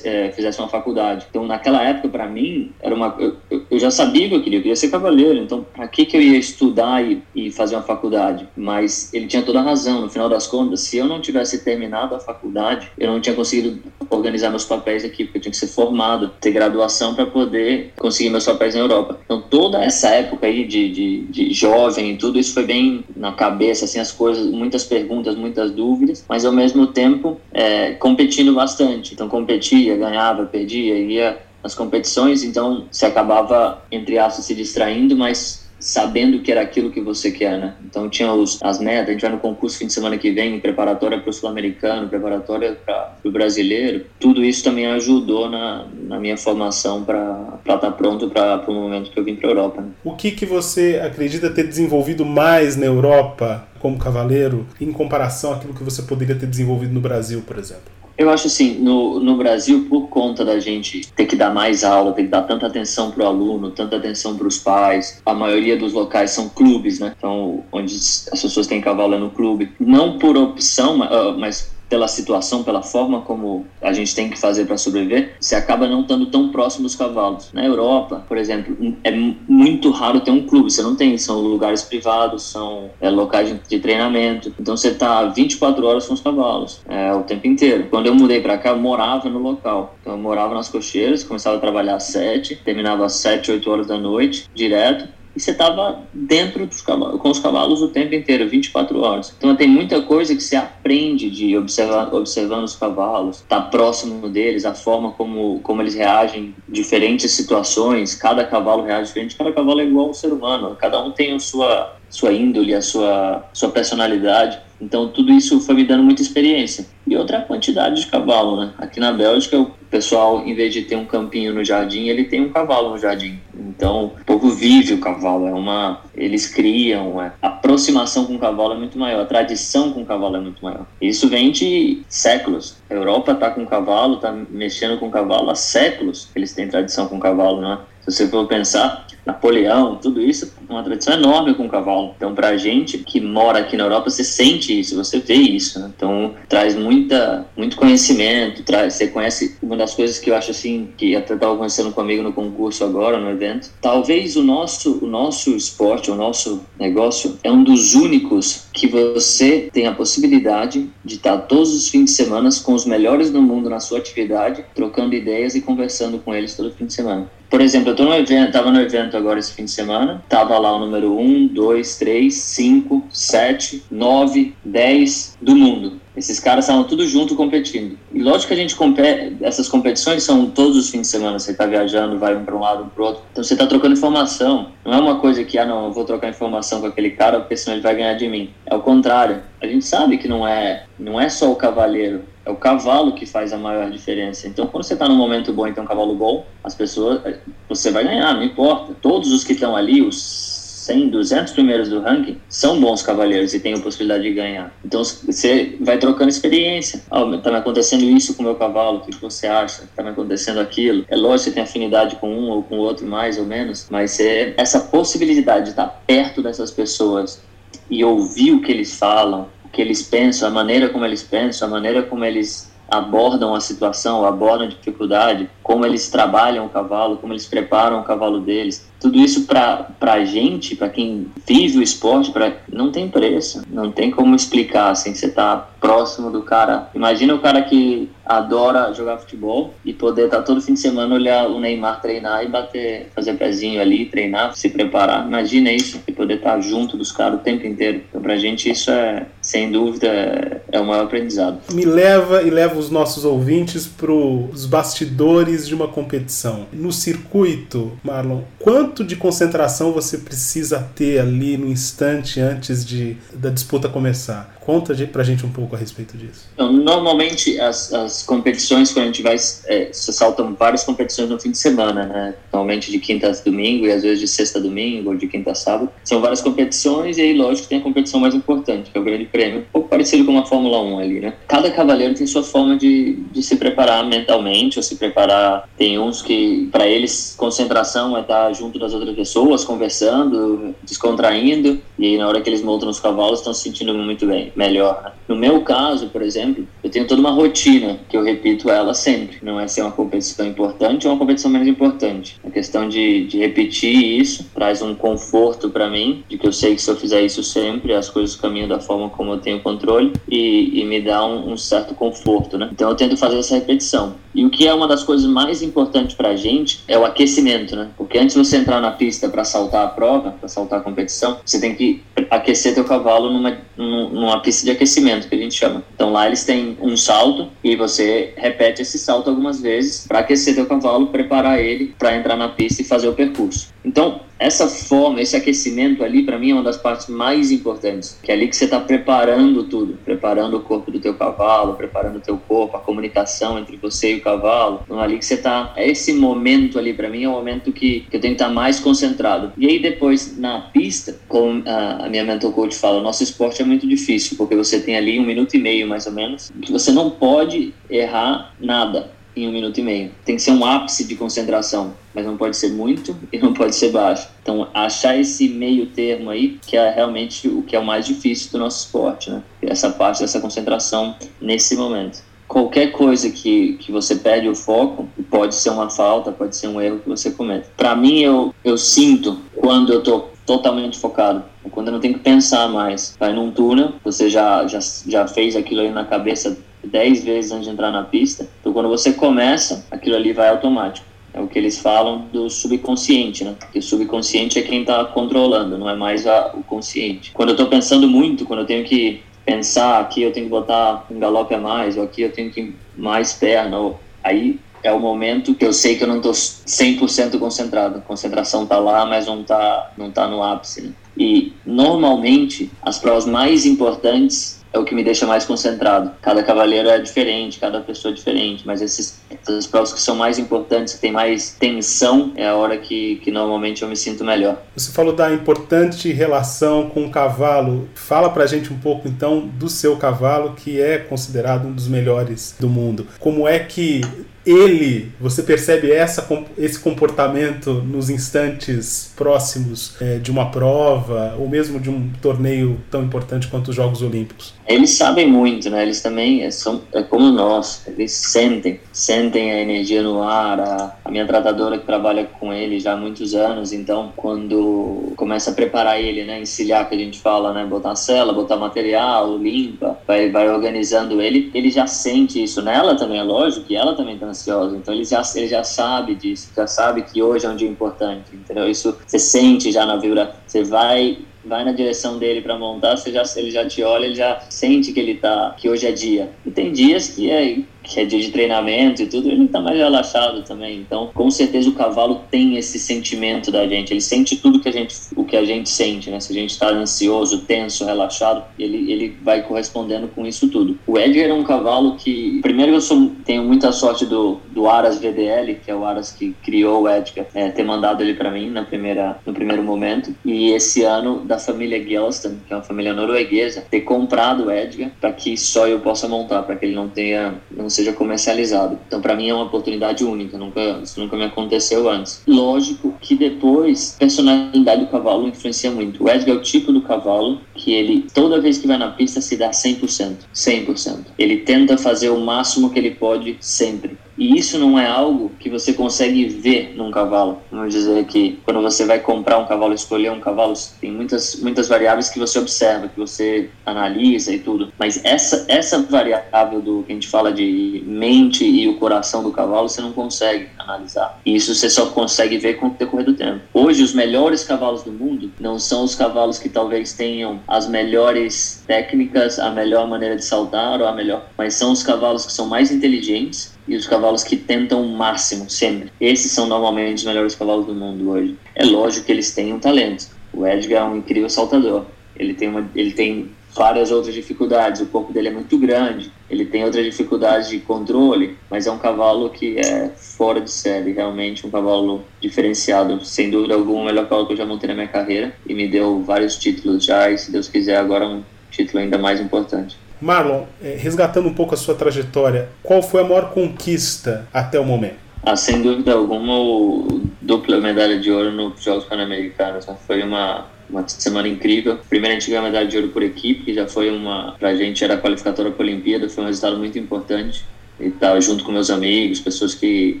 é, 0.04 0.30
fizesse 0.32 0.58
uma 0.58 0.68
faculdade. 0.68 1.26
Então, 1.30 1.46
naquela 1.46 1.82
época, 1.82 2.08
para 2.08 2.26
mim, 2.26 2.72
era 2.80 2.94
uma 2.94 3.14
eu, 3.18 3.36
eu, 3.70 3.78
já 3.78 3.90
sabia 3.90 4.26
o 4.26 4.30
que 4.30 4.36
eu 4.36 4.42
queria, 4.42 4.58
eu 4.58 4.62
queria 4.62 4.76
ser 4.76 4.88
cavaleiro. 4.90 5.38
Então, 5.38 5.64
para 5.74 5.86
que 5.88 6.04
que 6.04 6.16
eu 6.16 6.20
ia 6.20 6.38
estudar 6.38 7.04
e, 7.04 7.22
e 7.34 7.50
fazer 7.50 7.76
uma 7.76 7.82
faculdade? 7.82 8.48
Mas 8.56 9.12
ele 9.12 9.26
tinha 9.26 9.42
toda 9.42 9.60
a 9.60 9.62
razão. 9.62 10.00
No 10.02 10.10
final 10.10 10.28
das 10.28 10.46
contas, 10.46 10.80
se 10.80 10.96
eu 10.96 11.06
não 11.06 11.20
tivesse 11.20 11.64
terminado 11.64 12.14
a 12.14 12.20
faculdade, 12.20 12.90
eu 12.98 13.10
não 13.10 13.20
tinha 13.20 13.34
conseguido 13.34 13.80
organizar 14.10 14.50
meus 14.50 14.64
papéis 14.64 15.04
aqui, 15.04 15.24
porque 15.24 15.38
eu 15.38 15.42
tinha 15.42 15.52
que 15.52 15.58
ser 15.58 15.68
formado, 15.68 16.30
ter 16.40 16.50
graduação 16.50 17.14
para 17.14 17.26
poder 17.26 17.92
conseguir 17.96 18.30
meus 18.30 18.44
papéis 18.44 18.74
na 18.74 18.80
Europa. 18.80 19.18
Então, 19.24 19.40
toda 19.42 19.82
essa 19.82 20.08
época 20.08 20.46
aí 20.46 20.64
de, 20.64 20.90
de, 20.90 21.20
de 21.26 21.52
jovem, 21.52 22.16
tudo 22.16 22.38
isso 22.38 22.54
foi 22.54 22.64
bem 22.64 23.04
na 23.16 23.32
cabeça, 23.32 23.84
assim, 23.84 24.00
as 24.00 24.12
coisas, 24.12 24.46
muitas 24.46 24.84
perguntas, 24.88 25.36
muitas 25.36 25.70
dúvidas, 25.70 26.24
mas 26.28 26.44
ao 26.44 26.52
mesmo 26.52 26.88
tempo 26.88 27.38
é, 27.52 27.92
competindo 27.92 28.54
bastante. 28.54 29.14
Então 29.14 29.28
competia, 29.28 29.96
ganhava, 29.96 30.46
perdia, 30.46 30.98
ia 30.98 31.38
nas 31.62 31.74
competições, 31.74 32.42
então 32.42 32.86
você 32.90 33.06
acabava, 33.06 33.84
entre 33.90 34.18
aspas, 34.18 34.44
se 34.44 34.54
distraindo, 34.54 35.16
mas 35.16 35.67
sabendo 35.78 36.40
que 36.40 36.50
era 36.50 36.60
aquilo 36.60 36.90
que 36.90 37.00
você 37.00 37.30
quer, 37.30 37.58
né? 37.58 37.74
Então 37.84 38.08
tinha 38.08 38.32
os, 38.32 38.58
as 38.62 38.78
metas, 38.78 39.08
a 39.08 39.12
gente 39.12 39.22
vai 39.22 39.30
no 39.30 39.38
concurso 39.38 39.78
fim 39.78 39.86
de 39.86 39.92
semana 39.92 40.18
que 40.18 40.30
vem, 40.30 40.60
preparatória 40.60 41.20
para 41.20 41.30
o 41.30 41.32
sul-americano, 41.32 42.08
preparatória 42.08 42.76
para 42.84 43.16
o 43.24 43.30
brasileiro. 43.30 44.06
Tudo 44.18 44.44
isso 44.44 44.64
também 44.64 44.86
ajudou 44.86 45.48
na, 45.48 45.86
na 46.02 46.18
minha 46.18 46.36
formação 46.36 47.04
para 47.04 47.58
estar 47.60 47.78
tá 47.78 47.90
pronto 47.90 48.28
para 48.28 48.64
o 48.68 48.74
momento 48.74 49.10
que 49.10 49.18
eu 49.18 49.24
vim 49.24 49.36
para 49.36 49.48
a 49.48 49.50
Europa. 49.50 49.80
Né? 49.82 49.88
O 50.04 50.14
que, 50.14 50.30
que 50.32 50.46
você 50.46 51.00
acredita 51.04 51.50
ter 51.50 51.64
desenvolvido 51.64 52.24
mais 52.24 52.76
na 52.76 52.86
Europa 52.86 53.66
como 53.78 53.98
cavaleiro 53.98 54.66
em 54.80 54.92
comparação 54.92 55.52
àquilo 55.52 55.74
que 55.74 55.84
você 55.84 56.02
poderia 56.02 56.34
ter 56.34 56.46
desenvolvido 56.46 56.92
no 56.92 57.00
Brasil, 57.00 57.42
por 57.46 57.58
exemplo? 57.58 57.98
Eu 58.18 58.30
acho 58.30 58.48
assim, 58.48 58.80
no, 58.80 59.20
no 59.20 59.36
Brasil, 59.36 59.86
por 59.88 60.08
conta 60.08 60.44
da 60.44 60.58
gente 60.58 61.02
ter 61.14 61.24
que 61.24 61.36
dar 61.36 61.54
mais 61.54 61.84
aula, 61.84 62.12
ter 62.12 62.24
que 62.24 62.28
dar 62.28 62.42
tanta 62.42 62.66
atenção 62.66 63.12
para 63.12 63.22
o 63.22 63.26
aluno, 63.28 63.70
tanta 63.70 63.96
atenção 63.96 64.36
para 64.36 64.48
os 64.48 64.58
pais, 64.58 65.22
a 65.24 65.32
maioria 65.32 65.76
dos 65.76 65.92
locais 65.92 66.32
são 66.32 66.48
clubes, 66.48 66.98
né? 66.98 67.14
Então, 67.16 67.64
onde 67.70 67.94
as 67.94 68.42
pessoas 68.42 68.66
têm 68.66 68.80
cavalo 68.80 69.16
no 69.16 69.30
clube. 69.30 69.72
Não 69.78 70.18
por 70.18 70.36
opção, 70.36 70.96
mas 71.38 71.77
pela 71.88 72.08
situação, 72.08 72.62
pela 72.62 72.82
forma 72.82 73.22
como 73.22 73.66
a 73.80 73.92
gente 73.92 74.14
tem 74.14 74.28
que 74.28 74.38
fazer 74.38 74.66
para 74.66 74.76
sobreviver, 74.76 75.36
você 75.40 75.54
acaba 75.54 75.88
não 75.88 76.02
estando 76.02 76.26
tão 76.26 76.50
próximo 76.50 76.84
dos 76.84 76.94
cavalos. 76.94 77.50
Na 77.52 77.64
Europa, 77.64 78.24
por 78.28 78.36
exemplo, 78.36 78.76
é 79.02 79.10
muito 79.10 79.90
raro 79.90 80.20
ter 80.20 80.30
um 80.30 80.46
clube, 80.46 80.70
você 80.70 80.82
não 80.82 80.94
tem, 80.94 81.16
são 81.16 81.40
lugares 81.40 81.82
privados, 81.82 82.42
são 82.42 82.90
é, 83.00 83.08
locais 83.08 83.54
de 83.68 83.78
treinamento, 83.78 84.52
então 84.58 84.76
você 84.76 84.88
está 84.88 85.24
24 85.26 85.86
horas 85.86 86.06
com 86.06 86.14
os 86.14 86.20
cavalos, 86.20 86.80
é, 86.88 87.12
o 87.14 87.22
tempo 87.22 87.46
inteiro. 87.46 87.86
Quando 87.90 88.06
eu 88.06 88.14
mudei 88.14 88.40
para 88.40 88.58
cá, 88.58 88.70
eu 88.70 88.78
morava 88.78 89.28
no 89.28 89.38
local, 89.38 89.96
então 90.00 90.14
eu 90.14 90.18
morava 90.18 90.54
nas 90.54 90.68
cocheiras, 90.68 91.24
começava 91.24 91.56
a 91.56 91.60
trabalhar 91.60 91.96
às 91.96 92.04
7, 92.04 92.56
terminava 92.56 93.06
às 93.06 93.14
7, 93.14 93.50
8 93.50 93.70
horas 93.70 93.86
da 93.86 93.98
noite, 93.98 94.48
direto, 94.54 95.08
e 95.38 95.40
você 95.40 95.52
estava 95.52 96.00
dentro 96.12 96.66
dos 96.66 96.82
cavalos, 96.82 97.17
com 97.28 97.32
os 97.32 97.38
cavalos 97.38 97.82
o 97.82 97.88
tempo 97.88 98.14
inteiro, 98.14 98.48
24 98.48 99.00
horas. 99.00 99.34
Então 99.36 99.54
tem 99.54 99.68
muita 99.68 100.00
coisa 100.00 100.34
que 100.34 100.42
você 100.42 100.56
aprende 100.56 101.30
de 101.30 101.56
observar, 101.58 102.12
observando 102.14 102.64
os 102.64 102.74
cavalos, 102.74 103.38
estar 103.38 103.60
tá 103.60 103.68
próximo 103.68 104.28
deles, 104.30 104.64
a 104.64 104.74
forma 104.74 105.12
como, 105.12 105.60
como 105.60 105.82
eles 105.82 105.94
reagem 105.94 106.54
em 106.66 106.72
diferentes 106.72 107.30
situações. 107.32 108.14
Cada 108.14 108.46
cavalo 108.46 108.82
reage 108.82 109.08
diferente, 109.08 109.36
cada 109.36 109.52
cavalo 109.52 109.80
é 109.80 109.84
igual 109.84 110.06
ao 110.06 110.14
ser 110.14 110.32
humano, 110.32 110.74
cada 110.80 111.02
um 111.04 111.10
tem 111.10 111.34
a 111.34 111.38
sua, 111.38 111.97
sua 112.08 112.32
índole, 112.32 112.74
a 112.74 112.82
sua, 112.82 113.44
sua 113.52 113.70
personalidade. 113.70 114.58
Então 114.80 115.08
tudo 115.08 115.32
isso 115.32 115.60
foi 115.60 115.74
me 115.74 115.84
dando 115.84 116.04
muita 116.04 116.22
experiência. 116.22 116.86
E 117.06 117.16
outra 117.16 117.40
quantidade 117.40 118.02
de 118.02 118.06
cavalo, 118.06 118.60
né? 118.60 118.72
Aqui 118.78 119.00
na 119.00 119.12
Bélgica, 119.12 119.58
o 119.58 119.70
pessoal, 119.90 120.46
em 120.46 120.54
vez 120.54 120.72
de 120.72 120.82
ter 120.82 120.94
um 120.94 121.06
campinho 121.06 121.54
no 121.54 121.64
jardim, 121.64 122.08
ele 122.08 122.24
tem 122.24 122.42
um 122.42 122.50
cavalo 122.50 122.90
no 122.90 122.98
jardim. 122.98 123.40
Então, 123.58 124.12
o 124.20 124.24
povo 124.24 124.50
vive 124.50 124.94
o 124.94 124.98
cavalo, 124.98 125.46
é 125.46 125.52
uma 125.52 126.02
eles 126.14 126.46
criam, 126.46 127.20
é. 127.22 127.32
a 127.40 127.48
aproximação 127.48 128.26
com 128.26 128.36
o 128.36 128.38
cavalo 128.38 128.74
é 128.74 128.76
muito 128.76 128.98
maior, 128.98 129.22
a 129.22 129.24
tradição 129.24 129.92
com 129.92 130.02
o 130.02 130.06
cavalo 130.06 130.36
é 130.36 130.40
muito 130.40 130.62
maior. 130.62 130.86
Isso 131.00 131.28
vem 131.28 131.50
de 131.50 132.02
séculos. 132.08 132.76
A 132.90 132.94
Europa 132.94 133.32
está 133.32 133.50
com 133.50 133.62
o 133.62 133.66
cavalo, 133.66 134.16
está 134.16 134.32
mexendo 134.32 134.98
com 134.98 135.08
o 135.08 135.10
cavalo 135.10 135.50
há 135.50 135.54
séculos. 135.54 136.28
Eles 136.36 136.52
têm 136.52 136.68
tradição 136.68 137.08
com 137.08 137.16
o 137.16 137.20
cavalo, 137.20 137.60
né? 137.60 137.78
Se 138.02 138.12
você 138.12 138.28
for 138.28 138.46
pensar, 138.46 139.06
Napoleão, 139.28 139.96
tudo 139.96 140.22
isso, 140.22 140.50
uma 140.66 140.82
tradição 140.82 141.12
enorme 141.12 141.52
com 141.52 141.66
o 141.66 141.68
cavalo. 141.68 142.14
Então, 142.16 142.34
para 142.34 142.48
a 142.48 142.56
gente 142.56 142.96
que 142.96 143.20
mora 143.20 143.58
aqui 143.58 143.76
na 143.76 143.84
Europa, 143.84 144.08
você 144.08 144.24
sente 144.24 144.80
isso, 144.80 144.96
você 144.96 145.18
vê 145.18 145.34
isso. 145.34 145.78
Né? 145.78 145.92
Então, 145.94 146.34
traz 146.48 146.74
muita, 146.74 147.46
muito 147.54 147.76
conhecimento, 147.76 148.62
traz, 148.62 148.94
você 148.94 149.08
conhece 149.08 149.58
uma 149.62 149.76
das 149.76 149.94
coisas 149.94 150.18
que 150.18 150.30
eu 150.30 150.34
acho 150.34 150.50
assim, 150.50 150.88
que 150.96 151.14
até 151.14 151.34
estava 151.34 151.54
conversando 151.54 151.92
comigo 151.92 152.22
no 152.22 152.32
concurso 152.32 152.82
agora, 152.84 153.20
no 153.20 153.28
evento. 153.28 153.70
Talvez 153.82 154.34
o 154.34 154.42
nosso, 154.42 155.04
o 155.04 155.06
nosso 155.06 155.54
esporte, 155.54 156.10
o 156.10 156.14
nosso 156.14 156.62
negócio 156.80 157.38
é 157.44 157.52
um 157.52 157.62
dos 157.62 157.94
únicos 157.94 158.66
que 158.72 158.86
você 158.86 159.68
tem 159.70 159.86
a 159.86 159.94
possibilidade 159.94 160.88
de 161.04 161.16
estar 161.16 161.36
todos 161.36 161.74
os 161.74 161.90
fins 161.90 162.06
de 162.06 162.10
semana 162.12 162.48
com 162.64 162.72
os 162.72 162.86
melhores 162.86 163.30
do 163.30 163.42
mundo 163.42 163.68
na 163.68 163.78
sua 163.78 163.98
atividade, 163.98 164.64
trocando 164.74 165.14
ideias 165.14 165.54
e 165.54 165.60
conversando 165.60 166.18
com 166.18 166.34
eles 166.34 166.56
todo 166.56 166.72
fim 166.72 166.86
de 166.86 166.94
semana. 166.94 167.30
Por 167.50 167.62
exemplo, 167.62 167.90
eu 167.90 167.96
tô 167.96 168.04
no 168.04 168.14
evento, 168.14 168.52
tava 168.52 168.70
no 168.70 168.80
evento 168.80 169.16
agora 169.16 169.38
esse 169.38 169.54
fim 169.54 169.64
de 169.64 169.70
semana, 169.70 170.22
tava 170.28 170.58
lá 170.58 170.76
o 170.76 170.80
número 170.80 171.18
1, 171.18 171.46
2, 171.48 171.96
3, 171.96 172.34
5, 172.34 173.08
7, 173.10 173.84
9, 173.90 174.54
10 174.64 175.38
do 175.40 175.56
mundo. 175.56 176.00
Esses 176.18 176.40
caras 176.40 176.64
estavam 176.64 176.82
tudo 176.82 177.06
junto 177.06 177.36
competindo. 177.36 177.96
E 178.12 178.20
lógico 178.20 178.48
que 178.48 178.54
a 178.54 178.56
gente 178.56 178.74
compete, 178.74 179.36
essas 179.40 179.68
competições 179.68 180.24
são 180.24 180.50
todos 180.50 180.76
os 180.76 180.90
fins 180.90 181.02
de 181.02 181.06
semana, 181.06 181.38
você 181.38 181.52
está 181.52 181.64
viajando, 181.64 182.18
vai 182.18 182.34
um 182.36 182.44
para 182.44 182.56
um 182.56 182.60
lado, 182.60 182.82
um 182.82 182.88
para 182.88 183.04
outro. 183.04 183.22
Então 183.30 183.44
você 183.44 183.54
está 183.54 183.68
trocando 183.68 183.94
informação. 183.94 184.72
Não 184.84 184.92
é 184.92 184.98
uma 184.98 185.20
coisa 185.20 185.44
que, 185.44 185.56
ah, 185.56 185.64
não, 185.64 185.86
eu 185.86 185.92
vou 185.92 186.04
trocar 186.04 186.28
informação 186.28 186.80
com 186.80 186.88
aquele 186.88 187.10
cara 187.10 187.38
porque 187.38 187.56
senão 187.56 187.76
ele 187.76 187.84
vai 187.84 187.94
ganhar 187.94 188.14
de 188.14 188.28
mim. 188.28 188.50
É 188.66 188.74
o 188.74 188.80
contrário. 188.80 189.42
A 189.62 189.66
gente 189.66 189.84
sabe 189.84 190.18
que 190.18 190.26
não 190.26 190.46
é, 190.46 190.86
não 190.98 191.20
é 191.20 191.28
só 191.28 191.52
o 191.52 191.54
cavaleiro, 191.54 192.24
é 192.44 192.50
o 192.50 192.56
cavalo 192.56 193.12
que 193.12 193.24
faz 193.24 193.52
a 193.52 193.56
maior 193.56 193.88
diferença. 193.88 194.48
Então, 194.48 194.66
quando 194.66 194.82
você 194.82 194.94
está 194.94 195.08
num 195.08 195.14
momento 195.14 195.52
bom 195.52 195.68
e 195.68 195.72
tem 195.72 195.84
um 195.84 195.86
cavalo 195.86 196.14
bom, 196.16 196.44
as 196.64 196.74
pessoas, 196.74 197.20
você 197.68 197.92
vai 197.92 198.02
ganhar, 198.02 198.34
não 198.34 198.42
importa. 198.42 198.92
Todos 199.00 199.30
os 199.30 199.44
que 199.44 199.52
estão 199.52 199.76
ali, 199.76 200.02
os 200.02 200.57
100, 200.88 201.10
200 201.10 201.52
primeiros 201.52 201.90
do 201.90 202.00
ranking 202.00 202.38
são 202.48 202.80
bons 202.80 203.02
cavaleiros 203.02 203.52
e 203.52 203.60
têm 203.60 203.74
a 203.74 203.78
possibilidade 203.78 204.22
de 204.22 204.32
ganhar. 204.32 204.72
Então 204.82 205.04
você 205.04 205.76
vai 205.80 205.98
trocando 205.98 206.30
experiência. 206.30 207.02
Ah, 207.10 207.20
tá 207.42 207.50
me 207.50 207.58
acontecendo 207.58 208.04
isso 208.04 208.34
com 208.34 208.42
o 208.42 208.46
meu 208.46 208.54
cavalo, 208.54 208.98
o 208.98 209.00
que 209.02 209.14
você 209.20 209.46
acha? 209.46 209.82
Tá 209.94 210.02
me 210.02 210.10
acontecendo 210.10 210.58
aquilo? 210.60 211.04
É 211.08 211.16
lógico 211.16 211.38
que 211.38 211.44
você 211.44 211.50
tem 211.50 211.62
afinidade 211.62 212.16
com 212.16 212.32
um 212.32 212.48
ou 212.48 212.62
com 212.62 212.76
o 212.76 212.80
outro, 212.80 213.06
mais 213.06 213.36
ou 213.38 213.44
menos, 213.44 213.86
mas 213.90 214.12
você, 214.12 214.54
essa 214.56 214.80
possibilidade 214.80 215.66
de 215.66 215.70
estar 215.70 216.02
perto 216.06 216.42
dessas 216.42 216.70
pessoas 216.70 217.42
e 217.90 218.02
ouvir 218.02 218.52
o 218.52 218.62
que 218.62 218.72
eles 218.72 218.96
falam, 218.96 219.48
o 219.64 219.68
que 219.68 219.82
eles 219.82 220.02
pensam, 220.02 220.48
a 220.48 220.50
maneira 220.50 220.88
como 220.88 221.04
eles 221.04 221.22
pensam, 221.22 221.68
a 221.68 221.70
maneira 221.70 222.02
como 222.02 222.24
eles 222.24 222.72
abordam 222.88 223.54
a 223.54 223.60
situação, 223.60 224.24
abordam 224.24 224.66
a 224.66 224.70
dificuldade, 224.70 225.50
como 225.62 225.84
eles 225.84 226.08
trabalham 226.08 226.64
o 226.64 226.70
cavalo, 226.70 227.18
como 227.18 227.34
eles 227.34 227.46
preparam 227.46 228.00
o 228.00 228.04
cavalo 228.04 228.40
deles. 228.40 228.88
Tudo 229.00 229.18
isso 229.18 229.46
para 229.46 229.88
a 230.00 230.24
gente, 230.24 230.74
para 230.74 230.88
quem 230.88 231.28
vive 231.46 231.78
o 231.78 231.82
esporte, 231.82 232.30
pra, 232.30 232.52
não 232.72 232.90
tem 232.90 233.08
preço, 233.08 233.62
não 233.70 233.92
tem 233.92 234.10
como 234.10 234.34
explicar 234.34 234.90
assim, 234.90 235.14
você 235.14 235.30
tá 235.30 235.68
próximo 235.80 236.30
do 236.30 236.42
cara. 236.42 236.90
Imagina 236.94 237.34
o 237.34 237.38
cara 237.38 237.62
que 237.62 238.10
adora 238.28 238.92
jogar 238.92 239.18
futebol 239.18 239.72
e 239.84 239.92
poder 239.92 240.26
estar 240.26 240.38
tá 240.38 240.42
todo 240.42 240.60
fim 240.60 240.74
de 240.74 240.80
semana 240.80 241.14
olhar 241.14 241.48
o 241.48 241.58
Neymar 241.58 242.02
treinar 242.02 242.44
e 242.44 242.48
bater, 242.48 243.08
fazer 243.14 243.34
pezinho 243.34 243.80
ali, 243.80 244.04
treinar, 244.04 244.54
se 244.54 244.68
preparar. 244.68 245.26
Imagina 245.26 245.72
isso, 245.72 246.00
e 246.06 246.12
poder 246.12 246.34
estar 246.34 246.54
tá 246.54 246.60
junto 246.60 246.96
dos 246.96 247.10
caras 247.10 247.40
o 247.40 247.42
tempo 247.42 247.66
inteiro. 247.66 248.02
Então, 248.08 248.20
para 248.20 248.34
a 248.34 248.38
gente, 248.38 248.70
isso 248.70 248.90
é, 248.90 249.26
sem 249.40 249.70
dúvida, 249.70 250.62
é 250.70 250.80
o 250.80 250.86
maior 250.86 251.04
aprendizado. 251.04 251.58
Me 251.72 251.84
leva 251.84 252.42
e 252.42 252.50
leva 252.50 252.78
os 252.78 252.90
nossos 252.90 253.24
ouvintes 253.24 253.86
para 253.86 254.12
os 254.12 254.66
bastidores 254.66 255.66
de 255.66 255.74
uma 255.74 255.88
competição. 255.88 256.66
No 256.72 256.92
circuito, 256.92 257.92
Marlon, 258.02 258.42
quanto 258.58 258.87
de 259.04 259.16
concentração 259.16 259.92
você 259.92 260.18
precisa 260.18 260.88
ter 260.94 261.18
ali 261.18 261.56
no 261.56 261.68
instante 261.68 262.40
antes 262.40 262.84
de, 262.84 263.16
da 263.32 263.50
disputa 263.50 263.88
começar? 263.88 264.57
Conta 264.68 264.94
pra 265.06 265.24
gente 265.24 265.46
um 265.46 265.50
pouco 265.50 265.74
a 265.74 265.78
respeito 265.78 266.14
disso. 266.14 266.46
Normalmente, 266.58 267.58
as, 267.58 267.90
as 267.90 268.22
competições, 268.22 268.92
quando 268.92 269.04
a 269.04 269.06
gente 269.06 269.22
vai, 269.22 269.36
é, 269.64 269.88
se 269.90 270.12
saltam 270.12 270.54
várias 270.54 270.84
competições 270.84 271.30
no 271.30 271.40
fim 271.40 271.52
de 271.52 271.56
semana, 271.56 272.04
né? 272.04 272.34
Normalmente 272.52 272.90
de 272.90 272.98
quinta 272.98 273.30
a 273.30 273.32
domingo 273.42 273.86
e 273.86 273.90
às 273.90 274.02
vezes 274.02 274.20
de 274.20 274.28
sexta 274.28 274.58
a 274.58 274.60
domingo 274.60 275.08
ou 275.08 275.16
de 275.16 275.26
quinta 275.26 275.52
a 275.52 275.54
sábado. 275.54 275.90
São 276.04 276.20
várias 276.20 276.42
competições 276.42 277.16
e 277.16 277.22
aí, 277.22 277.34
lógico, 277.34 277.66
tem 277.66 277.78
a 277.78 277.80
competição 277.80 278.20
mais 278.20 278.34
importante, 278.34 278.90
que 278.90 278.98
é 278.98 279.00
o 279.00 279.04
Grande 279.04 279.24
Prêmio. 279.24 279.60
Um 279.60 279.72
pouco 279.72 279.88
parecido 279.88 280.26
com 280.26 280.38
a 280.38 280.44
Fórmula 280.44 280.82
1 280.82 280.98
ali, 280.98 281.20
né? 281.20 281.32
Cada 281.46 281.70
cavaleiro 281.70 282.12
tem 282.12 282.26
sua 282.26 282.42
forma 282.42 282.76
de, 282.76 283.14
de 283.32 283.42
se 283.42 283.56
preparar 283.56 284.04
mentalmente 284.04 284.78
ou 284.78 284.82
se 284.82 284.96
preparar. 284.96 285.66
Tem 285.78 285.98
uns 285.98 286.20
que, 286.20 286.68
para 286.70 286.86
eles, 286.86 287.34
concentração 287.38 288.14
é 288.18 288.20
estar 288.20 288.52
junto 288.52 288.78
das 288.78 288.92
outras 288.92 289.16
pessoas, 289.16 289.64
conversando, 289.64 290.74
descontraindo. 290.82 291.80
E 291.98 292.04
aí, 292.04 292.18
na 292.18 292.28
hora 292.28 292.42
que 292.42 292.50
eles 292.50 292.60
montam 292.60 292.90
os 292.90 293.00
cavalos, 293.00 293.38
estão 293.38 293.54
se 293.54 293.62
sentindo 293.62 293.94
muito 293.94 294.26
bem 294.26 294.52
melhor. 294.58 295.14
No 295.28 295.36
meu 295.36 295.60
caso, 295.60 296.08
por 296.08 296.20
exemplo, 296.20 296.66
eu 296.82 296.90
tenho 296.90 297.06
toda 297.06 297.20
uma 297.20 297.30
rotina 297.30 298.00
que 298.08 298.16
eu 298.16 298.24
repito 298.24 298.68
ela 298.68 298.92
sempre. 298.92 299.38
Não 299.40 299.60
é 299.60 299.68
ser 299.68 299.82
uma 299.82 299.92
competição 299.92 300.44
importante 300.44 301.06
ou 301.06 301.12
uma 301.12 301.18
competição 301.18 301.50
menos 301.50 301.68
importante. 301.68 302.40
A 302.44 302.50
questão 302.50 302.88
de, 302.88 303.26
de 303.26 303.38
repetir 303.38 303.94
isso 303.94 304.50
traz 304.52 304.82
um 304.82 304.94
conforto 304.94 305.70
para 305.70 305.88
mim, 305.88 306.24
de 306.28 306.36
que 306.36 306.46
eu 306.46 306.52
sei 306.52 306.74
que 306.74 306.82
se 306.82 306.90
eu 306.90 306.96
fizer 306.96 307.22
isso 307.22 307.42
sempre, 307.42 307.94
as 307.94 308.08
coisas 308.08 308.34
caminham 308.34 308.66
da 308.66 308.80
forma 308.80 309.08
como 309.10 309.32
eu 309.32 309.38
tenho 309.38 309.60
controle 309.60 310.12
e, 310.28 310.80
e 310.80 310.84
me 310.84 311.00
dá 311.00 311.24
um, 311.24 311.52
um, 311.52 311.56
certo 311.56 311.94
conforto, 311.94 312.58
né? 312.58 312.68
Então 312.72 312.88
eu 312.88 312.96
tento 312.96 313.16
fazer 313.16 313.38
essa 313.38 313.54
repetição. 313.54 314.16
E 314.34 314.44
o 314.44 314.50
que 314.50 314.66
é 314.66 314.74
uma 314.74 314.88
das 314.88 315.04
coisas 315.04 315.26
mais 315.28 315.62
importantes 315.62 316.16
para 316.16 316.30
a 316.30 316.36
gente 316.36 316.82
é 316.88 316.98
o 316.98 317.04
aquecimento, 317.04 317.76
né? 317.76 317.90
Porque 317.96 318.18
antes 318.18 318.34
de 318.34 318.44
você 318.44 318.56
entrar 318.56 318.80
na 318.80 318.90
pista 318.90 319.28
para 319.28 319.44
saltar 319.44 319.84
a 319.84 319.88
prova, 319.88 320.32
para 320.32 320.48
saltar 320.48 320.80
a 320.80 320.82
competição, 320.82 321.38
você 321.44 321.60
tem 321.60 321.74
que 321.74 322.02
aquecer 322.30 322.74
teu 322.74 322.84
cavalo 322.84 323.32
numa, 323.32 323.58
numa 323.76 324.34
de 324.64 324.70
aquecimento, 324.70 325.28
que 325.28 325.34
a 325.34 325.38
gente 325.38 325.54
chama. 325.54 325.82
Então 325.94 326.10
lá 326.10 326.26
eles 326.26 326.44
têm 326.44 326.76
um 326.80 326.96
salto 326.96 327.48
e 327.62 327.76
você 327.76 328.32
repete 328.36 328.82
esse 328.82 328.98
salto 328.98 329.30
algumas 329.30 329.60
vezes 329.60 330.06
para 330.06 330.20
aquecer 330.20 330.54
teu 330.54 330.66
cavalo, 330.66 331.08
preparar 331.08 331.60
ele 331.60 331.94
para 331.98 332.16
entrar 332.16 332.36
na 332.36 332.48
pista 332.48 332.82
e 332.82 332.84
fazer 332.84 333.08
o 333.08 333.14
percurso. 333.14 333.68
Então, 333.88 334.20
essa 334.38 334.68
forma, 334.68 335.20
esse 335.22 335.34
aquecimento 335.34 336.04
ali, 336.04 336.22
para 336.22 336.38
mim, 336.38 336.50
é 336.50 336.54
uma 336.54 336.62
das 336.62 336.76
partes 336.76 337.08
mais 337.08 337.50
importantes. 337.50 338.18
Que 338.22 338.30
é 338.30 338.34
ali 338.34 338.46
que 338.46 338.54
você 338.54 338.66
está 338.66 338.78
preparando 338.78 339.64
tudo. 339.64 339.98
Preparando 340.04 340.58
o 340.58 340.60
corpo 340.60 340.90
do 340.90 341.00
teu 341.00 341.14
cavalo, 341.14 341.72
preparando 341.72 342.16
o 342.16 342.20
teu 342.20 342.36
corpo, 342.36 342.76
a 342.76 342.80
comunicação 342.80 343.58
entre 343.58 343.78
você 343.78 344.12
e 344.12 344.16
o 344.16 344.20
cavalo. 344.20 344.82
Então, 344.84 345.00
ali 345.00 345.18
que 345.18 345.24
você 345.24 345.34
está... 345.34 345.72
Esse 345.78 346.12
momento 346.12 346.78
ali, 346.78 346.92
para 346.92 347.08
mim, 347.08 347.24
é 347.24 347.28
o 347.28 347.32
momento 347.32 347.72
que, 347.72 348.00
que 348.10 348.16
eu 348.18 348.20
tenho 348.20 348.34
que 348.34 348.42
estar 348.42 348.48
tá 348.48 348.54
mais 348.54 348.78
concentrado. 348.78 349.52
E 349.56 349.66
aí, 349.66 349.78
depois, 349.78 350.36
na 350.38 350.60
pista, 350.60 351.18
como 351.26 351.62
a 351.66 352.08
minha 352.10 352.24
mentor 352.24 352.52
coach 352.52 352.76
fala, 352.76 353.00
nosso 353.00 353.22
esporte 353.22 353.62
é 353.62 353.64
muito 353.64 353.88
difícil, 353.88 354.36
porque 354.36 354.54
você 354.54 354.80
tem 354.80 354.98
ali 354.98 355.18
um 355.18 355.24
minuto 355.24 355.54
e 355.54 355.58
meio, 355.58 355.88
mais 355.88 356.06
ou 356.06 356.12
menos, 356.12 356.52
que 356.60 356.70
você 356.70 356.92
não 356.92 357.10
pode 357.10 357.72
errar 357.88 358.52
nada 358.60 359.17
em 359.42 359.48
um 359.48 359.52
minuto 359.52 359.78
e 359.78 359.82
meio. 359.82 360.10
Tem 360.24 360.36
que 360.36 360.42
ser 360.42 360.52
um 360.52 360.64
ápice 360.64 361.04
de 361.04 361.14
concentração, 361.14 361.94
mas 362.14 362.26
não 362.26 362.36
pode 362.36 362.56
ser 362.56 362.72
muito 362.72 363.16
e 363.32 363.38
não 363.38 363.52
pode 363.52 363.74
ser 363.74 363.90
baixo. 363.90 364.28
Então, 364.42 364.68
achar 364.74 365.18
esse 365.18 365.48
meio 365.48 365.86
termo 365.86 366.30
aí, 366.30 366.58
que 366.66 366.76
é 366.76 366.90
realmente 366.90 367.48
o 367.48 367.62
que 367.62 367.76
é 367.76 367.78
o 367.78 367.84
mais 367.84 368.06
difícil 368.06 368.50
do 368.52 368.58
nosso 368.58 368.86
esporte, 368.86 369.30
né? 369.30 369.42
Essa 369.62 369.90
parte 369.90 370.20
dessa 370.20 370.40
concentração 370.40 371.14
nesse 371.40 371.76
momento. 371.76 372.22
Qualquer 372.46 372.92
coisa 372.92 373.30
que, 373.30 373.74
que 373.74 373.92
você 373.92 374.16
perde 374.16 374.48
o 374.48 374.54
foco, 374.54 375.06
pode 375.30 375.54
ser 375.54 375.68
uma 375.68 375.90
falta, 375.90 376.32
pode 376.32 376.56
ser 376.56 376.68
um 376.68 376.80
erro 376.80 376.98
que 377.00 377.08
você 377.08 377.30
comete. 377.30 377.68
Para 377.76 377.94
mim, 377.94 378.20
eu, 378.20 378.54
eu 378.64 378.78
sinto 378.78 379.38
quando 379.54 379.92
eu 379.92 380.02
tô 380.02 380.28
totalmente 380.46 380.98
focado, 380.98 381.44
quando 381.70 381.88
eu 381.88 381.92
não 381.92 382.00
tenho 382.00 382.14
que 382.14 382.20
pensar 382.20 382.66
mais. 382.70 383.14
Vai 383.20 383.34
num 383.34 383.50
túnel, 383.50 383.92
você 384.02 384.30
já, 384.30 384.66
já, 384.66 384.78
já 385.06 385.28
fez 385.28 385.54
aquilo 385.54 385.82
aí 385.82 385.90
na 385.90 386.06
cabeça 386.06 386.56
10 386.82 387.24
vezes 387.24 387.52
antes 387.52 387.66
de 387.66 387.72
entrar 387.72 387.90
na 387.90 388.04
pista. 388.04 388.48
Então, 388.68 388.74
quando 388.74 388.88
você 388.90 389.14
começa, 389.14 389.86
aquilo 389.90 390.14
ali 390.14 390.34
vai 390.34 390.50
automático. 390.50 391.06
É 391.32 391.40
o 391.40 391.46
que 391.46 391.58
eles 391.58 391.78
falam 391.78 392.26
do 392.30 392.50
subconsciente, 392.50 393.42
né? 393.42 393.54
Que 393.72 393.78
o 393.78 393.82
subconsciente 393.82 394.58
é 394.58 394.62
quem 394.62 394.82
está 394.82 395.06
controlando, 395.06 395.78
não 395.78 395.88
é 395.88 395.96
mais 395.96 396.26
a, 396.26 396.52
o 396.54 396.62
consciente. 396.62 397.30
Quando 397.32 397.50
eu 397.50 397.54
estou 397.54 397.68
pensando 397.68 398.06
muito, 398.06 398.44
quando 398.44 398.60
eu 398.60 398.66
tenho 398.66 398.84
que 398.84 399.22
pensar 399.42 400.00
aqui 400.00 400.22
eu 400.22 400.30
tenho 400.30 400.44
que 400.44 400.50
botar 400.50 401.06
um 401.10 401.18
galope 401.18 401.54
a 401.54 401.58
mais, 401.58 401.96
ou 401.96 402.04
aqui 402.04 402.20
eu 402.20 402.30
tenho 402.30 402.50
que 402.50 402.74
mais 402.94 403.32
perna, 403.32 403.78
ou 403.78 403.98
aí 404.22 404.60
é 404.82 404.92
o 404.92 405.00
momento 405.00 405.54
que 405.54 405.64
eu 405.64 405.72
sei 405.72 405.96
que 405.96 406.04
eu 406.04 406.08
não 406.08 406.18
estou 406.18 406.32
100% 406.32 407.38
concentrado. 407.38 407.98
A 407.98 408.02
concentração 408.02 408.64
está 408.64 408.78
lá, 408.78 409.06
mas 409.06 409.26
não 409.26 409.40
está 409.40 409.92
não 409.96 410.10
tá 410.10 410.28
no 410.28 410.42
ápice. 410.42 410.82
Né? 410.82 410.92
E 411.16 411.54
normalmente 411.64 412.70
as 412.82 412.98
provas 412.98 413.24
mais 413.24 413.64
importantes 413.64 414.57
é 414.72 414.78
o 414.78 414.84
que 414.84 414.94
me 414.94 415.02
deixa 415.02 415.26
mais 415.26 415.44
concentrado. 415.44 416.10
Cada 416.20 416.42
cavaleiro 416.42 416.88
é 416.88 416.98
diferente, 416.98 417.58
cada 417.58 417.80
pessoa 417.80 418.12
é 418.12 418.14
diferente, 418.14 418.66
mas 418.66 418.82
esses, 418.82 419.20
essas 419.30 419.66
provas 419.66 419.92
que 419.92 420.00
são 420.00 420.16
mais 420.16 420.38
importantes, 420.38 420.94
que 420.94 421.00
tem 421.00 421.12
mais 421.12 421.56
tensão, 421.58 422.32
é 422.36 422.48
a 422.48 422.54
hora 422.54 422.76
que, 422.76 423.16
que 423.16 423.30
normalmente 423.30 423.82
eu 423.82 423.88
me 423.88 423.96
sinto 423.96 424.24
melhor. 424.24 424.62
Você 424.76 424.92
falou 424.92 425.14
da 425.14 425.32
importante 425.32 426.12
relação 426.12 426.88
com 426.90 427.06
o 427.06 427.10
cavalo. 427.10 427.88
Fala 427.94 428.30
pra 428.30 428.46
gente 428.46 428.72
um 428.72 428.78
pouco 428.78 429.08
então 429.08 429.40
do 429.40 429.68
seu 429.68 429.96
cavalo, 429.96 430.54
que 430.54 430.80
é 430.80 430.98
considerado 430.98 431.66
um 431.66 431.72
dos 431.72 431.88
melhores 431.88 432.54
do 432.58 432.68
mundo. 432.68 433.06
Como 433.18 433.46
é 433.46 433.58
que 433.58 434.02
ele, 434.48 435.12
você 435.20 435.42
percebe 435.42 435.92
essa, 435.92 436.26
esse 436.56 436.78
comportamento 436.78 437.74
nos 437.74 438.08
instantes 438.08 439.12
próximos 439.14 439.94
é, 440.00 440.18
de 440.18 440.30
uma 440.30 440.50
prova 440.50 441.34
ou 441.38 441.46
mesmo 441.46 441.78
de 441.78 441.90
um 441.90 442.10
torneio 442.22 442.80
tão 442.90 443.02
importante 443.02 443.46
quanto 443.48 443.68
os 443.68 443.76
Jogos 443.76 444.00
Olímpicos? 444.00 444.54
Eles 444.68 444.90
sabem 444.90 445.26
muito, 445.26 445.70
né? 445.70 445.82
Eles 445.82 446.02
também 446.02 446.48
são 446.50 446.82
é 446.92 447.02
como 447.02 447.30
nós, 447.30 447.86
eles 447.86 448.12
sentem, 448.12 448.78
sentem 448.92 449.50
a 449.50 449.62
energia 449.62 450.02
no 450.02 450.22
ar. 450.22 450.60
A, 450.60 450.96
a 451.06 451.10
minha 451.10 451.26
tratadora 451.26 451.78
que 451.78 451.86
trabalha 451.86 452.26
com 452.26 452.52
ele 452.52 452.78
já 452.78 452.92
há 452.92 452.96
muitos 452.96 453.34
anos, 453.34 453.72
então 453.72 454.12
quando 454.14 455.14
começa 455.16 455.50
a 455.50 455.54
preparar 455.54 455.98
ele, 455.98 456.24
né, 456.24 456.40
encilhar 456.40 456.86
que 456.86 456.94
a 456.94 456.98
gente 456.98 457.18
fala, 457.18 457.54
né, 457.54 457.64
botar 457.64 457.96
cela, 457.96 458.32
botar 458.32 458.56
material, 458.56 459.38
limpa, 459.38 459.98
vai, 460.06 460.30
vai 460.30 460.50
organizando 460.50 461.22
ele, 461.22 461.50
ele 461.54 461.70
já 461.70 461.86
sente 461.86 462.42
isso 462.42 462.60
nela 462.60 462.94
também, 462.94 463.18
é 463.18 463.22
lógico 463.22 463.64
que 463.64 463.74
ela 463.74 463.96
também 463.96 464.14
está 464.14 464.26
ansiosa, 464.26 464.76
então 464.76 464.92
ele 464.92 465.04
já, 465.04 465.22
ele 465.34 465.48
já 465.48 465.64
sabe 465.64 466.14
disso, 466.14 466.52
já 466.54 466.66
sabe 466.66 467.02
que 467.02 467.22
hoje 467.22 467.46
é 467.46 467.48
um 467.48 467.56
dia 467.56 467.68
importante, 467.68 468.34
entendeu? 468.34 468.68
Isso 468.68 468.96
você 469.06 469.18
sente 469.18 469.72
já 469.72 469.86
na 469.86 469.96
vibra, 469.96 470.34
você 470.46 470.62
vai 470.62 471.18
vai 471.48 471.64
na 471.64 471.72
direção 471.72 472.18
dele 472.18 472.42
para 472.42 472.56
montar, 472.56 472.96
você 472.96 473.10
já, 473.10 473.22
ele 473.36 473.50
já 473.50 473.66
te 473.66 473.82
olha, 473.82 474.04
ele 474.04 474.14
já 474.14 474.40
sente 474.48 474.92
que 474.92 475.00
ele 475.00 475.14
tá, 475.14 475.54
que 475.56 475.68
hoje 475.68 475.86
é 475.86 475.92
dia. 475.92 476.30
E 476.44 476.50
tem 476.50 476.72
dias 476.72 477.08
que 477.08 477.30
é 477.30 477.58
que 477.88 477.98
é 477.98 478.04
dia 478.04 478.20
de 478.20 478.30
treinamento 478.30 479.02
e 479.02 479.06
tudo, 479.06 479.30
ele 479.30 479.46
está 479.46 479.60
mais 479.60 479.78
relaxado 479.78 480.42
também. 480.42 480.78
Então, 480.78 481.10
com 481.14 481.30
certeza 481.30 481.70
o 481.70 481.72
cavalo 481.72 482.20
tem 482.30 482.58
esse 482.58 482.78
sentimento 482.78 483.50
da 483.50 483.66
gente. 483.66 483.92
Ele 483.92 484.00
sente 484.00 484.36
tudo 484.36 484.60
que 484.60 484.68
a 484.68 484.72
gente, 484.72 484.94
o 485.16 485.24
que 485.24 485.36
a 485.36 485.44
gente 485.44 485.70
sente, 485.70 486.10
né? 486.10 486.20
Se 486.20 486.30
a 486.30 486.34
gente 486.34 486.50
está 486.50 486.68
ansioso, 486.68 487.40
tenso, 487.40 487.86
relaxado, 487.86 488.44
ele, 488.58 488.92
ele 488.92 489.16
vai 489.22 489.42
correspondendo 489.42 490.06
com 490.08 490.26
isso 490.26 490.48
tudo. 490.48 490.78
O 490.86 490.98
Edgar 490.98 491.30
é 491.30 491.32
um 491.32 491.42
cavalo 491.42 491.96
que, 491.96 492.40
primeiro 492.42 492.72
eu 492.72 492.80
sou, 492.80 493.10
tenho 493.24 493.42
muita 493.42 493.72
sorte 493.72 494.04
do, 494.04 494.38
do 494.50 494.68
Aras 494.68 494.98
VDL, 494.98 495.54
que 495.64 495.70
é 495.70 495.74
o 495.74 495.86
Aras 495.86 496.12
que 496.12 496.34
criou 496.42 496.82
o 496.82 496.88
Edgar, 496.88 497.26
é, 497.34 497.48
ter 497.48 497.64
mandado 497.64 498.02
ele 498.02 498.14
para 498.14 498.30
mim 498.30 498.50
na 498.50 498.64
primeira, 498.64 499.18
no 499.24 499.32
primeiro 499.32 499.62
momento. 499.62 500.14
E 500.24 500.50
esse 500.50 500.82
ano 500.82 501.20
da 501.24 501.38
família 501.38 501.82
Gelston, 501.82 502.36
que 502.46 502.52
é 502.52 502.56
uma 502.56 502.62
família 502.62 502.92
norueguesa, 502.92 503.64
ter 503.70 503.80
comprado 503.80 504.46
o 504.46 504.52
Edgar 504.52 504.90
para 505.00 505.12
que 505.12 505.38
só 505.38 505.66
eu 505.66 505.80
possa 505.80 506.06
montar, 506.06 506.42
para 506.42 506.54
que 506.54 506.66
ele 506.66 506.74
não 506.74 506.88
tenha, 506.88 507.34
não 507.50 507.70
seja 507.78 507.92
comercializado. 507.92 508.78
Então, 508.86 509.00
para 509.00 509.14
mim 509.14 509.28
é 509.28 509.34
uma 509.34 509.44
oportunidade 509.44 510.04
única, 510.04 510.36
nunca, 510.36 510.80
isso 510.82 511.00
nunca 511.00 511.16
me 511.16 511.24
aconteceu 511.24 511.88
antes. 511.88 512.22
Lógico 512.26 512.94
que 513.00 513.14
depois, 513.14 513.94
a 513.96 513.98
personalidade 514.00 514.84
do 514.84 514.90
cavalo 514.90 515.28
influencia 515.28 515.70
muito. 515.70 516.02
O 516.02 516.08
Edgar 516.08 516.34
é 516.34 516.38
o 516.38 516.42
tipo 516.42 516.72
do 516.72 516.82
cavalo 516.82 517.40
que 517.54 517.72
ele, 517.72 518.06
toda 518.12 518.40
vez 518.40 518.58
que 518.58 518.66
vai 518.66 518.76
na 518.76 518.90
pista, 518.90 519.20
se 519.20 519.36
dá 519.36 519.50
100%. 519.50 520.16
100%. 520.34 521.06
Ele 521.16 521.38
tenta 521.38 521.78
fazer 521.78 522.10
o 522.10 522.20
máximo 522.20 522.70
que 522.70 522.78
ele 522.78 522.90
pode 522.90 523.36
sempre. 523.40 523.96
E 524.18 524.36
isso 524.36 524.58
não 524.58 524.76
é 524.76 524.86
algo 524.86 525.30
que 525.38 525.48
você 525.48 525.72
consegue 525.72 526.26
ver 526.26 526.74
num 526.76 526.90
cavalo. 526.90 527.40
Vamos 527.52 527.72
dizer 527.72 528.04
que 528.06 528.40
quando 528.44 528.60
você 528.60 528.84
vai 528.84 528.98
comprar 528.98 529.38
um 529.38 529.46
cavalo, 529.46 529.72
escolher 529.72 530.10
um 530.10 530.18
cavalo, 530.18 530.54
tem 530.80 530.90
muitas, 530.90 531.36
muitas 531.36 531.68
variáveis 531.68 532.10
que 532.10 532.18
você 532.18 532.40
observa, 532.40 532.88
que 532.88 532.98
você 532.98 533.48
analisa 533.64 534.32
e 534.32 534.40
tudo. 534.40 534.72
Mas 534.76 535.00
essa, 535.04 535.46
essa 535.48 535.80
variável 535.82 536.60
do 536.60 536.82
que 536.82 536.90
a 536.90 536.94
gente 536.96 537.06
fala 537.06 537.32
de 537.32 537.82
mente 537.86 538.44
e 538.44 538.66
o 538.68 538.76
coração 538.78 539.22
do 539.22 539.30
cavalo, 539.30 539.68
você 539.68 539.80
não 539.80 539.92
consegue 539.92 540.48
analisar. 540.58 541.20
E 541.24 541.36
isso 541.36 541.54
você 541.54 541.70
só 541.70 541.86
consegue 541.86 542.38
ver 542.38 542.54
com 542.54 542.66
o 542.66 542.70
decorrer 542.70 543.06
do 543.06 543.14
tempo. 543.14 543.40
Hoje, 543.54 543.84
os 543.84 543.94
melhores 543.94 544.42
cavalos 544.42 544.82
do 544.82 544.90
mundo 544.90 545.30
não 545.38 545.60
são 545.60 545.84
os 545.84 545.94
cavalos 545.94 546.38
que 546.38 546.48
talvez 546.48 546.92
tenham 546.92 547.40
as 547.46 547.68
melhores 547.68 548.64
técnicas, 548.66 549.38
a 549.38 549.50
melhor 549.50 549.86
maneira 549.86 550.16
de 550.16 550.24
saltar 550.24 550.80
ou 550.80 550.88
a 550.88 550.92
melhor, 550.92 551.28
mas 551.38 551.54
são 551.54 551.70
os 551.70 551.84
cavalos 551.84 552.26
que 552.26 552.32
são 552.32 552.46
mais 552.46 552.72
inteligentes 552.72 553.57
e 553.68 553.76
os 553.76 553.86
cavalos 553.86 554.24
que 554.24 554.36
tentam 554.36 554.82
o 554.82 554.88
máximo 554.96 555.48
sempre. 555.48 555.92
Esses 556.00 556.32
são 556.32 556.46
normalmente 556.46 556.98
os 556.98 557.04
melhores 557.04 557.34
cavalos 557.34 557.66
do 557.66 557.74
mundo 557.74 558.10
hoje. 558.10 558.36
É 558.54 558.64
lógico 558.64 559.06
que 559.06 559.12
eles 559.12 559.34
têm 559.34 559.52
um 559.52 559.60
talento. 559.60 560.08
O 560.32 560.46
Edgar 560.46 560.82
é 560.82 560.88
um 560.88 560.96
incrível 560.96 561.28
saltador. 561.28 561.86
Ele 562.16 562.34
tem, 562.34 562.48
uma, 562.48 562.68
ele 562.74 562.92
tem 562.92 563.30
várias 563.54 563.90
outras 563.90 564.14
dificuldades. 564.14 564.80
O 564.80 564.86
corpo 564.86 565.12
dele 565.12 565.28
é 565.28 565.30
muito 565.30 565.58
grande, 565.58 566.10
ele 566.28 566.44
tem 566.44 566.64
outras 566.64 566.84
dificuldades 566.84 567.48
de 567.48 567.58
controle, 567.60 568.36
mas 568.50 568.66
é 568.66 568.70
um 568.70 568.78
cavalo 568.78 569.30
que 569.30 569.58
é 569.58 569.90
fora 569.96 570.40
de 570.40 570.50
série, 570.50 570.92
realmente 570.92 571.46
um 571.46 571.50
cavalo 571.50 572.04
diferenciado. 572.20 573.04
Sem 573.04 573.30
dúvida 573.30 573.54
alguma, 573.54 573.82
o 573.82 573.84
melhor 573.84 574.08
cavalo 574.08 574.26
que 574.26 574.32
eu 574.32 574.36
já 574.36 574.46
montei 574.46 574.68
na 574.68 574.74
minha 574.74 574.88
carreira 574.88 575.34
e 575.46 575.54
me 575.54 575.68
deu 575.68 576.02
vários 576.02 576.36
títulos 576.36 576.84
já. 576.84 577.10
E 577.10 577.18
se 577.18 577.30
Deus 577.30 577.48
quiser, 577.48 577.76
agora 577.76 578.06
um 578.06 578.22
título 578.50 578.82
ainda 578.82 578.98
mais 578.98 579.20
importante. 579.20 579.76
Marlon, 580.00 580.44
eh, 580.62 580.76
resgatando 580.78 581.28
um 581.28 581.34
pouco 581.34 581.54
a 581.54 581.56
sua 581.56 581.74
trajetória, 581.74 582.48
qual 582.62 582.82
foi 582.82 583.02
a 583.02 583.04
maior 583.04 583.30
conquista 583.30 584.26
até 584.32 584.58
o 584.58 584.64
momento? 584.64 584.96
Ah, 585.22 585.36
sem 585.36 585.60
dúvida 585.60 585.92
alguma, 585.92 586.38
o 586.38 587.02
dupla 587.20 587.60
medalha 587.60 587.98
de 587.98 588.10
ouro 588.10 588.30
nos 588.32 588.62
Jogos 588.62 588.84
Pan-Americanos. 588.84 589.66
Foi 589.86 590.02
uma, 590.02 590.46
uma 590.70 590.86
semana 590.86 591.28
incrível. 591.28 591.78
Primeiro 591.88 592.16
a 592.16 592.18
gente 592.18 592.30
ganhou 592.30 592.44
a 592.44 592.48
medalha 592.48 592.68
de 592.68 592.76
ouro 592.76 592.88
por 592.88 593.02
equipe, 593.02 593.44
que 593.44 593.52
já 593.52 593.66
foi 593.66 593.90
uma, 593.90 594.34
pra 594.38 594.54
gente 594.54 594.82
era 594.82 594.96
qualificatória 594.96 595.50
para 595.50 595.64
a 595.64 595.66
Olimpíada, 595.66 596.08
foi 596.08 596.24
um 596.24 596.26
resultado 596.28 596.56
muito 596.56 596.78
importante. 596.78 597.44
E 597.80 597.90
tava 597.90 598.20
junto 598.20 598.42
com 598.42 598.50
meus 598.50 598.70
amigos, 598.70 599.20
pessoas 599.20 599.54
que 599.54 600.00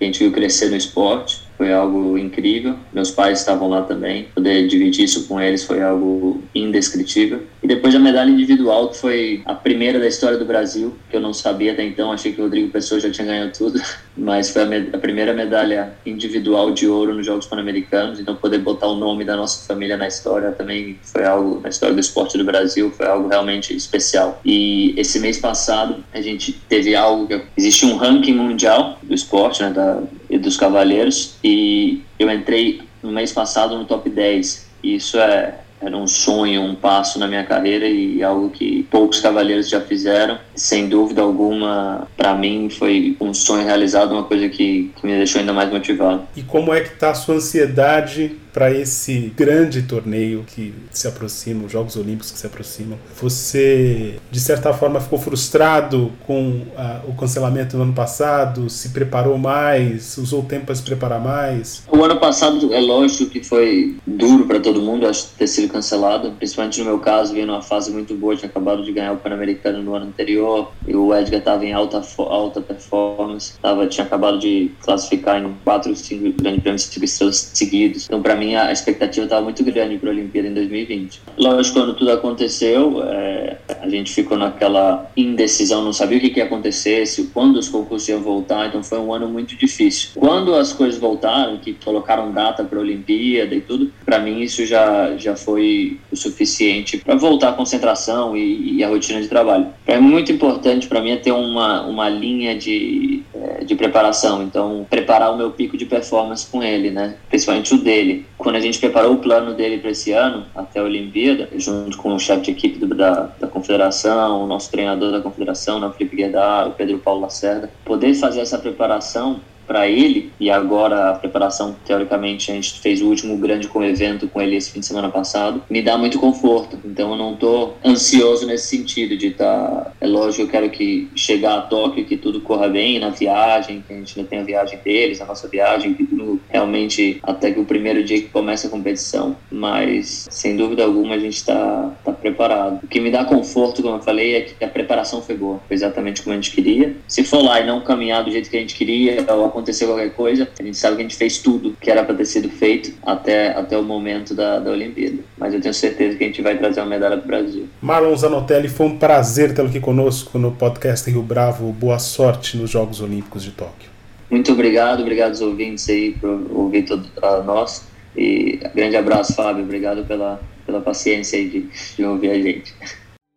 a 0.00 0.04
gente 0.04 0.18
viu 0.18 0.32
crescer 0.32 0.68
no 0.68 0.76
esporte 0.76 1.42
foi 1.56 1.72
algo 1.72 2.18
incrível. 2.18 2.76
Meus 2.92 3.10
pais 3.10 3.40
estavam 3.40 3.68
lá 3.68 3.82
também, 3.82 4.28
poder 4.34 4.66
dividir 4.66 5.04
isso 5.04 5.26
com 5.26 5.40
eles 5.40 5.64
foi 5.64 5.82
algo 5.82 6.42
indescritível. 6.54 7.42
E 7.62 7.66
depois 7.66 7.94
a 7.94 7.98
medalha 7.98 8.30
individual, 8.30 8.88
que 8.88 8.98
foi 8.98 9.42
a 9.44 9.54
primeira 9.54 9.98
da 9.98 10.06
história 10.06 10.36
do 10.36 10.44
Brasil, 10.44 10.94
que 11.08 11.16
eu 11.16 11.20
não 11.20 11.32
sabia 11.32 11.72
até 11.72 11.82
então, 11.82 12.12
achei 12.12 12.32
que 12.32 12.40
o 12.40 12.44
Rodrigo 12.44 12.70
Pessoa 12.70 13.00
já 13.00 13.10
tinha 13.10 13.26
ganhado 13.26 13.52
tudo, 13.56 13.80
mas 14.16 14.50
foi 14.50 14.62
a, 14.62 14.96
a 14.96 14.98
primeira 14.98 15.32
medalha 15.32 15.94
individual 16.04 16.72
de 16.72 16.86
ouro 16.86 17.14
nos 17.14 17.24
Jogos 17.24 17.46
Pan-Americanos, 17.46 18.20
então 18.20 18.34
poder 18.36 18.58
botar 18.58 18.88
o 18.88 18.96
nome 18.96 19.24
da 19.24 19.36
nossa 19.36 19.66
família 19.66 19.96
na 19.96 20.06
história 20.06 20.52
também 20.52 20.98
foi 21.02 21.24
algo, 21.24 21.60
na 21.60 21.68
história 21.68 21.94
do 21.94 22.00
esporte 22.00 22.36
do 22.36 22.44
Brasil, 22.44 22.90
foi 22.90 23.06
algo 23.06 23.28
realmente 23.28 23.74
especial. 23.74 24.40
E 24.44 24.94
esse 24.96 25.18
mês 25.18 25.38
passado 25.38 26.04
a 26.12 26.20
gente 26.20 26.52
teve 26.68 26.94
algo 26.94 27.26
que 27.26 27.40
existe 27.56 27.86
um 27.86 27.96
ranking 27.96 28.34
mundial 28.34 28.98
do 29.02 29.14
esporte, 29.14 29.62
né, 29.62 29.70
da, 29.70 30.02
dos 30.38 30.56
cavaleiros, 30.56 31.36
e 31.44 32.02
eu 32.18 32.30
entrei 32.30 32.80
no 33.02 33.12
mês 33.12 33.30
passado 33.30 33.76
no 33.76 33.84
top 33.84 34.08
10. 34.08 34.66
E 34.82 34.94
isso 34.94 35.18
é, 35.18 35.58
era 35.84 35.96
um 35.96 36.06
sonho, 36.06 36.62
um 36.62 36.74
passo 36.74 37.18
na 37.18 37.28
minha 37.28 37.44
carreira 37.44 37.86
e 37.86 38.22
algo 38.22 38.48
que 38.48 38.84
poucos 38.90 39.20
cavaleiros 39.20 39.68
já 39.68 39.80
fizeram. 39.80 40.38
Sem 40.54 40.88
dúvida 40.88 41.20
alguma, 41.20 42.08
para 42.16 42.34
mim 42.34 42.70
foi 42.70 43.16
um 43.20 43.34
sonho 43.34 43.64
realizado, 43.64 44.12
uma 44.12 44.24
coisa 44.24 44.48
que, 44.48 44.90
que 44.96 45.06
me 45.06 45.12
deixou 45.16 45.40
ainda 45.40 45.52
mais 45.52 45.70
motivado. 45.70 46.22
E 46.34 46.42
como 46.42 46.72
é 46.72 46.80
que 46.80 46.94
está 46.94 47.10
a 47.10 47.14
sua 47.14 47.34
ansiedade 47.34 48.36
para 48.54 48.70
esse 48.70 49.32
grande 49.36 49.82
torneio 49.82 50.44
que 50.46 50.72
se 50.92 51.08
aproxima, 51.08 51.66
os 51.66 51.72
Jogos 51.72 51.96
Olímpicos 51.96 52.30
que 52.30 52.38
se 52.38 52.46
aproximam. 52.46 52.96
Você, 53.20 54.14
de 54.30 54.38
certa 54.38 54.72
forma, 54.72 55.00
ficou 55.00 55.18
frustrado 55.18 56.12
com 56.24 56.62
a, 56.76 57.00
o 57.08 57.14
cancelamento 57.14 57.76
no 57.76 57.82
ano 57.82 57.92
passado? 57.92 58.70
Se 58.70 58.90
preparou 58.90 59.36
mais? 59.36 60.16
Usou 60.16 60.44
tempo 60.44 60.66
para 60.66 60.74
se 60.76 60.82
preparar 60.82 61.20
mais? 61.20 61.82
O 61.88 62.04
ano 62.04 62.16
passado, 62.20 62.72
é 62.72 62.80
lógico 62.80 63.28
que 63.28 63.42
foi 63.42 63.96
duro 64.06 64.46
para 64.46 64.60
todo 64.60 64.80
mundo, 64.80 65.04
acho 65.08 65.30
ter 65.36 65.48
sido 65.48 65.72
cancelado, 65.74 66.30
principalmente 66.38 66.78
no 66.78 66.84
meu 66.84 66.98
caso, 67.00 67.34
veio 67.34 67.46
numa 67.46 67.60
fase 67.60 67.90
muito 67.90 68.14
boa, 68.14 68.36
tinha 68.36 68.48
acabado 68.48 68.84
de 68.84 68.92
ganhar 68.92 69.12
o 69.12 69.16
Pan-Americano 69.16 69.82
no 69.82 69.94
ano 69.94 70.06
anterior, 70.06 70.70
e 70.86 70.94
o 70.94 71.12
Edgar 71.12 71.40
estava 71.40 71.66
em 71.66 71.72
alta, 71.72 72.00
alta 72.18 72.60
performance, 72.60 73.58
tava, 73.60 73.86
tinha 73.88 74.06
acabado 74.06 74.38
de 74.38 74.70
classificar 74.80 75.42
em 75.42 75.52
quatro, 75.64 75.94
cinco 75.96 76.32
grandes 76.40 76.86
prêmios 76.86 77.50
seguidos. 77.52 78.04
Então, 78.04 78.22
para 78.22 78.36
mim 78.36 78.54
a 78.54 78.70
expectativa 78.70 79.26
estava 79.26 79.42
muito 79.42 79.64
grande 79.64 79.98
para 79.98 80.10
a 80.10 80.12
Olimpíada 80.12 80.46
em 80.46 80.54
2020. 80.54 81.22
Lógico, 81.36 81.80
quando 81.80 81.94
tudo 81.94 82.12
aconteceu, 82.12 83.02
é, 83.02 83.56
a 83.80 83.88
gente 83.88 84.12
ficou 84.12 84.38
naquela 84.38 85.10
indecisão, 85.16 85.82
não 85.82 85.92
sabia 85.92 86.18
o 86.18 86.20
que, 86.20 86.30
que 86.30 86.38
ia 86.38 86.44
acontecer, 86.44 87.04
se, 87.06 87.24
quando 87.34 87.56
os 87.56 87.68
concursos 87.68 88.08
iam 88.08 88.20
voltar, 88.20 88.68
então 88.68 88.82
foi 88.82 88.98
um 88.98 89.12
ano 89.12 89.28
muito 89.28 89.56
difícil. 89.56 90.10
Quando 90.14 90.54
as 90.54 90.72
coisas 90.72 91.00
voltaram, 91.00 91.58
que 91.58 91.74
colocaram 91.84 92.30
data 92.30 92.62
para 92.62 92.78
a 92.78 92.82
Olimpíada 92.82 93.54
e 93.54 93.60
tudo, 93.60 93.92
para 94.04 94.20
mim 94.20 94.40
isso 94.40 94.64
já, 94.64 95.16
já 95.16 95.34
foi 95.34 95.63
o 96.10 96.16
suficiente 96.16 96.98
para 96.98 97.14
voltar 97.14 97.50
à 97.50 97.52
concentração 97.52 98.36
e, 98.36 98.76
e 98.76 98.84
a 98.84 98.88
rotina 98.88 99.20
de 99.20 99.28
trabalho. 99.28 99.66
É 99.86 99.98
muito 99.98 100.32
importante 100.32 100.86
para 100.86 101.00
mim 101.00 101.10
é 101.10 101.16
ter 101.16 101.32
uma, 101.32 101.82
uma 101.86 102.08
linha 102.08 102.56
de, 102.56 103.22
é, 103.34 103.64
de 103.64 103.74
preparação, 103.74 104.42
então 104.42 104.86
preparar 104.88 105.32
o 105.32 105.36
meu 105.36 105.50
pico 105.50 105.76
de 105.76 105.86
performance 105.86 106.46
com 106.46 106.62
ele, 106.62 106.90
né? 106.90 107.16
principalmente 107.28 107.74
o 107.74 107.78
dele 107.78 108.26
quando 108.44 108.56
a 108.56 108.60
gente 108.60 108.78
preparou 108.78 109.14
o 109.14 109.18
plano 109.18 109.54
dele 109.54 109.78
para 109.78 109.90
esse 109.90 110.12
ano, 110.12 110.44
até 110.54 110.78
a 110.78 110.82
Olimpíada, 110.82 111.48
junto 111.56 111.96
com 111.96 112.14
o 112.14 112.18
chefe 112.18 112.42
de 112.42 112.50
equipe 112.50 112.78
do, 112.78 112.94
da, 112.94 113.30
da 113.40 113.46
confederação, 113.46 114.44
o 114.44 114.46
nosso 114.46 114.70
treinador 114.70 115.10
da 115.10 115.20
confederação, 115.20 115.80
né, 115.80 115.86
o 115.86 115.92
Felipe 115.92 116.14
Guedar, 116.14 116.68
o 116.68 116.72
Pedro 116.72 116.98
Paulo 116.98 117.22
Lacerda, 117.22 117.70
poder 117.86 118.12
fazer 118.14 118.40
essa 118.40 118.58
preparação 118.58 119.40
para 119.66 119.88
ele, 119.88 120.32
e 120.38 120.50
agora 120.50 121.10
a 121.10 121.14
preparação, 121.14 121.76
teoricamente, 121.84 122.50
a 122.50 122.54
gente 122.54 122.80
fez 122.80 123.00
o 123.00 123.06
último 123.06 123.36
grande 123.38 123.68
evento 123.84 124.28
com 124.28 124.40
ele 124.40 124.56
esse 124.56 124.70
fim 124.70 124.80
de 124.80 124.86
semana 124.86 125.08
passado, 125.08 125.62
me 125.68 125.82
dá 125.82 125.96
muito 125.98 126.18
conforto. 126.18 126.78
Então 126.84 127.10
eu 127.10 127.16
não 127.16 127.34
tô 127.36 127.72
ansioso 127.84 128.46
nesse 128.46 128.68
sentido 128.68 129.16
de 129.16 129.28
estar. 129.28 129.44
Tá... 129.44 129.92
É 130.00 130.06
lógico, 130.06 130.42
eu 130.42 130.48
quero 130.48 130.70
que 130.70 131.08
chegar 131.14 131.58
a 131.58 131.62
Tóquio, 131.62 132.04
que 132.04 132.16
tudo 132.16 132.40
corra 132.40 132.68
bem 132.68 132.98
na 132.98 133.10
viagem, 133.10 133.82
que 133.86 133.92
a 133.92 133.96
gente 133.96 134.18
ainda 134.18 134.28
tenha 134.28 134.42
a 134.42 134.44
viagem 134.44 134.78
deles, 134.84 135.20
a 135.20 135.26
nossa 135.26 135.48
viagem, 135.48 135.94
que 135.94 136.04
tudo 136.04 136.40
realmente 136.54 137.18
até 137.24 137.50
que 137.50 137.58
o 137.58 137.64
primeiro 137.64 138.04
dia 138.04 138.20
que 138.20 138.28
começa 138.28 138.68
a 138.68 138.70
competição. 138.70 139.36
Mas 139.50 140.28
sem 140.30 140.56
dúvida 140.56 140.84
alguma 140.84 141.16
a 141.16 141.18
gente 141.18 141.36
está 141.36 141.90
tá 142.04 142.12
preparado. 142.12 142.80
O 142.84 142.86
que 142.86 143.00
me 143.00 143.10
dá 143.10 143.24
conforto, 143.24 143.82
como 143.82 143.96
eu 143.96 144.02
falei, 144.02 144.36
é 144.36 144.40
que 144.42 144.64
a 144.64 144.68
preparação 144.68 145.20
foi 145.20 145.36
boa, 145.36 145.60
foi 145.66 145.74
exatamente 145.74 146.22
como 146.22 146.32
a 146.32 146.36
gente 146.36 146.52
queria. 146.52 146.94
Se 147.08 147.24
for 147.24 147.42
lá 147.42 147.60
e 147.60 147.66
não 147.66 147.80
caminhar 147.80 148.22
do 148.22 148.30
jeito 148.30 148.48
que 148.48 148.56
a 148.56 148.60
gente 148.60 148.76
queria, 148.76 149.24
ou 149.28 149.46
acontecer 149.46 149.86
qualquer 149.86 150.14
coisa, 150.14 150.48
a 150.58 150.62
gente 150.62 150.76
sabe 150.76 150.96
que 150.96 151.02
a 151.02 151.04
gente 151.04 151.16
fez 151.16 151.38
tudo 151.38 151.76
que 151.80 151.90
era 151.90 152.04
para 152.04 152.14
ter 152.14 152.26
sido 152.26 152.48
feito 152.48 152.92
até, 153.04 153.48
até 153.48 153.76
o 153.76 153.82
momento 153.82 154.34
da, 154.34 154.60
da 154.60 154.70
Olimpíada. 154.70 155.18
Mas 155.36 155.52
eu 155.52 155.60
tenho 155.60 155.74
certeza 155.74 156.16
que 156.16 156.22
a 156.22 156.26
gente 156.28 156.40
vai 156.40 156.56
trazer 156.56 156.80
uma 156.80 156.86
medalha 156.86 157.16
para 157.16 157.24
o 157.24 157.26
Brasil. 157.26 157.68
Marlon 157.82 158.16
Zanotelli, 158.16 158.68
foi 158.68 158.86
um 158.86 158.96
prazer 158.96 159.54
tê-lo 159.54 159.68
aqui 159.68 159.80
conosco 159.80 160.38
no 160.38 160.52
podcast 160.52 161.10
Rio 161.10 161.22
Bravo. 161.22 161.72
Boa 161.72 161.98
sorte 161.98 162.56
nos 162.56 162.70
Jogos 162.70 163.00
Olímpicos 163.00 163.42
de 163.42 163.50
Tóquio. 163.50 163.93
Muito 164.34 164.50
obrigado, 164.50 165.00
obrigado 165.00 165.30
aos 165.30 165.40
ouvintes 165.40 165.88
aí 165.88 166.10
por 166.10 166.28
ouvir 166.50 166.82
todo, 166.82 167.08
a 167.22 167.40
nós. 167.40 167.84
E 168.16 168.58
grande 168.74 168.96
abraço, 168.96 169.32
Fábio. 169.32 169.62
Obrigado 169.62 170.04
pela, 170.04 170.42
pela 170.66 170.80
paciência 170.80 171.38
aí 171.38 171.48
de, 171.48 171.68
de 171.96 172.04
ouvir 172.04 172.30
a 172.30 172.42
gente. 172.42 172.74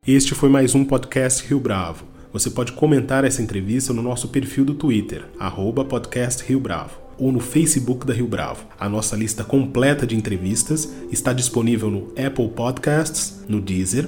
Este 0.07 0.33
foi 0.33 0.49
mais 0.49 0.73
um 0.73 0.83
podcast 0.83 1.47
Rio 1.47 1.59
Bravo. 1.59 2.03
Você 2.33 2.49
pode 2.49 2.71
comentar 2.71 3.23
essa 3.23 3.43
entrevista 3.43 3.93
no 3.93 4.01
nosso 4.01 4.29
perfil 4.29 4.65
do 4.65 4.73
Twitter, 4.73 5.25
arroba 5.39 5.85
podcast 5.85 6.43
Rio 6.43 6.59
Bravo, 6.59 6.99
ou 7.19 7.31
no 7.31 7.39
Facebook 7.39 8.03
da 8.03 8.11
Rio 8.15 8.25
Bravo. 8.25 8.65
A 8.79 8.89
nossa 8.89 9.15
lista 9.15 9.43
completa 9.43 10.07
de 10.07 10.15
entrevistas 10.15 10.91
está 11.11 11.31
disponível 11.31 11.91
no 11.91 12.07
Apple 12.17 12.49
Podcasts, 12.55 13.45
no 13.47 13.61
Deezer, 13.61 14.07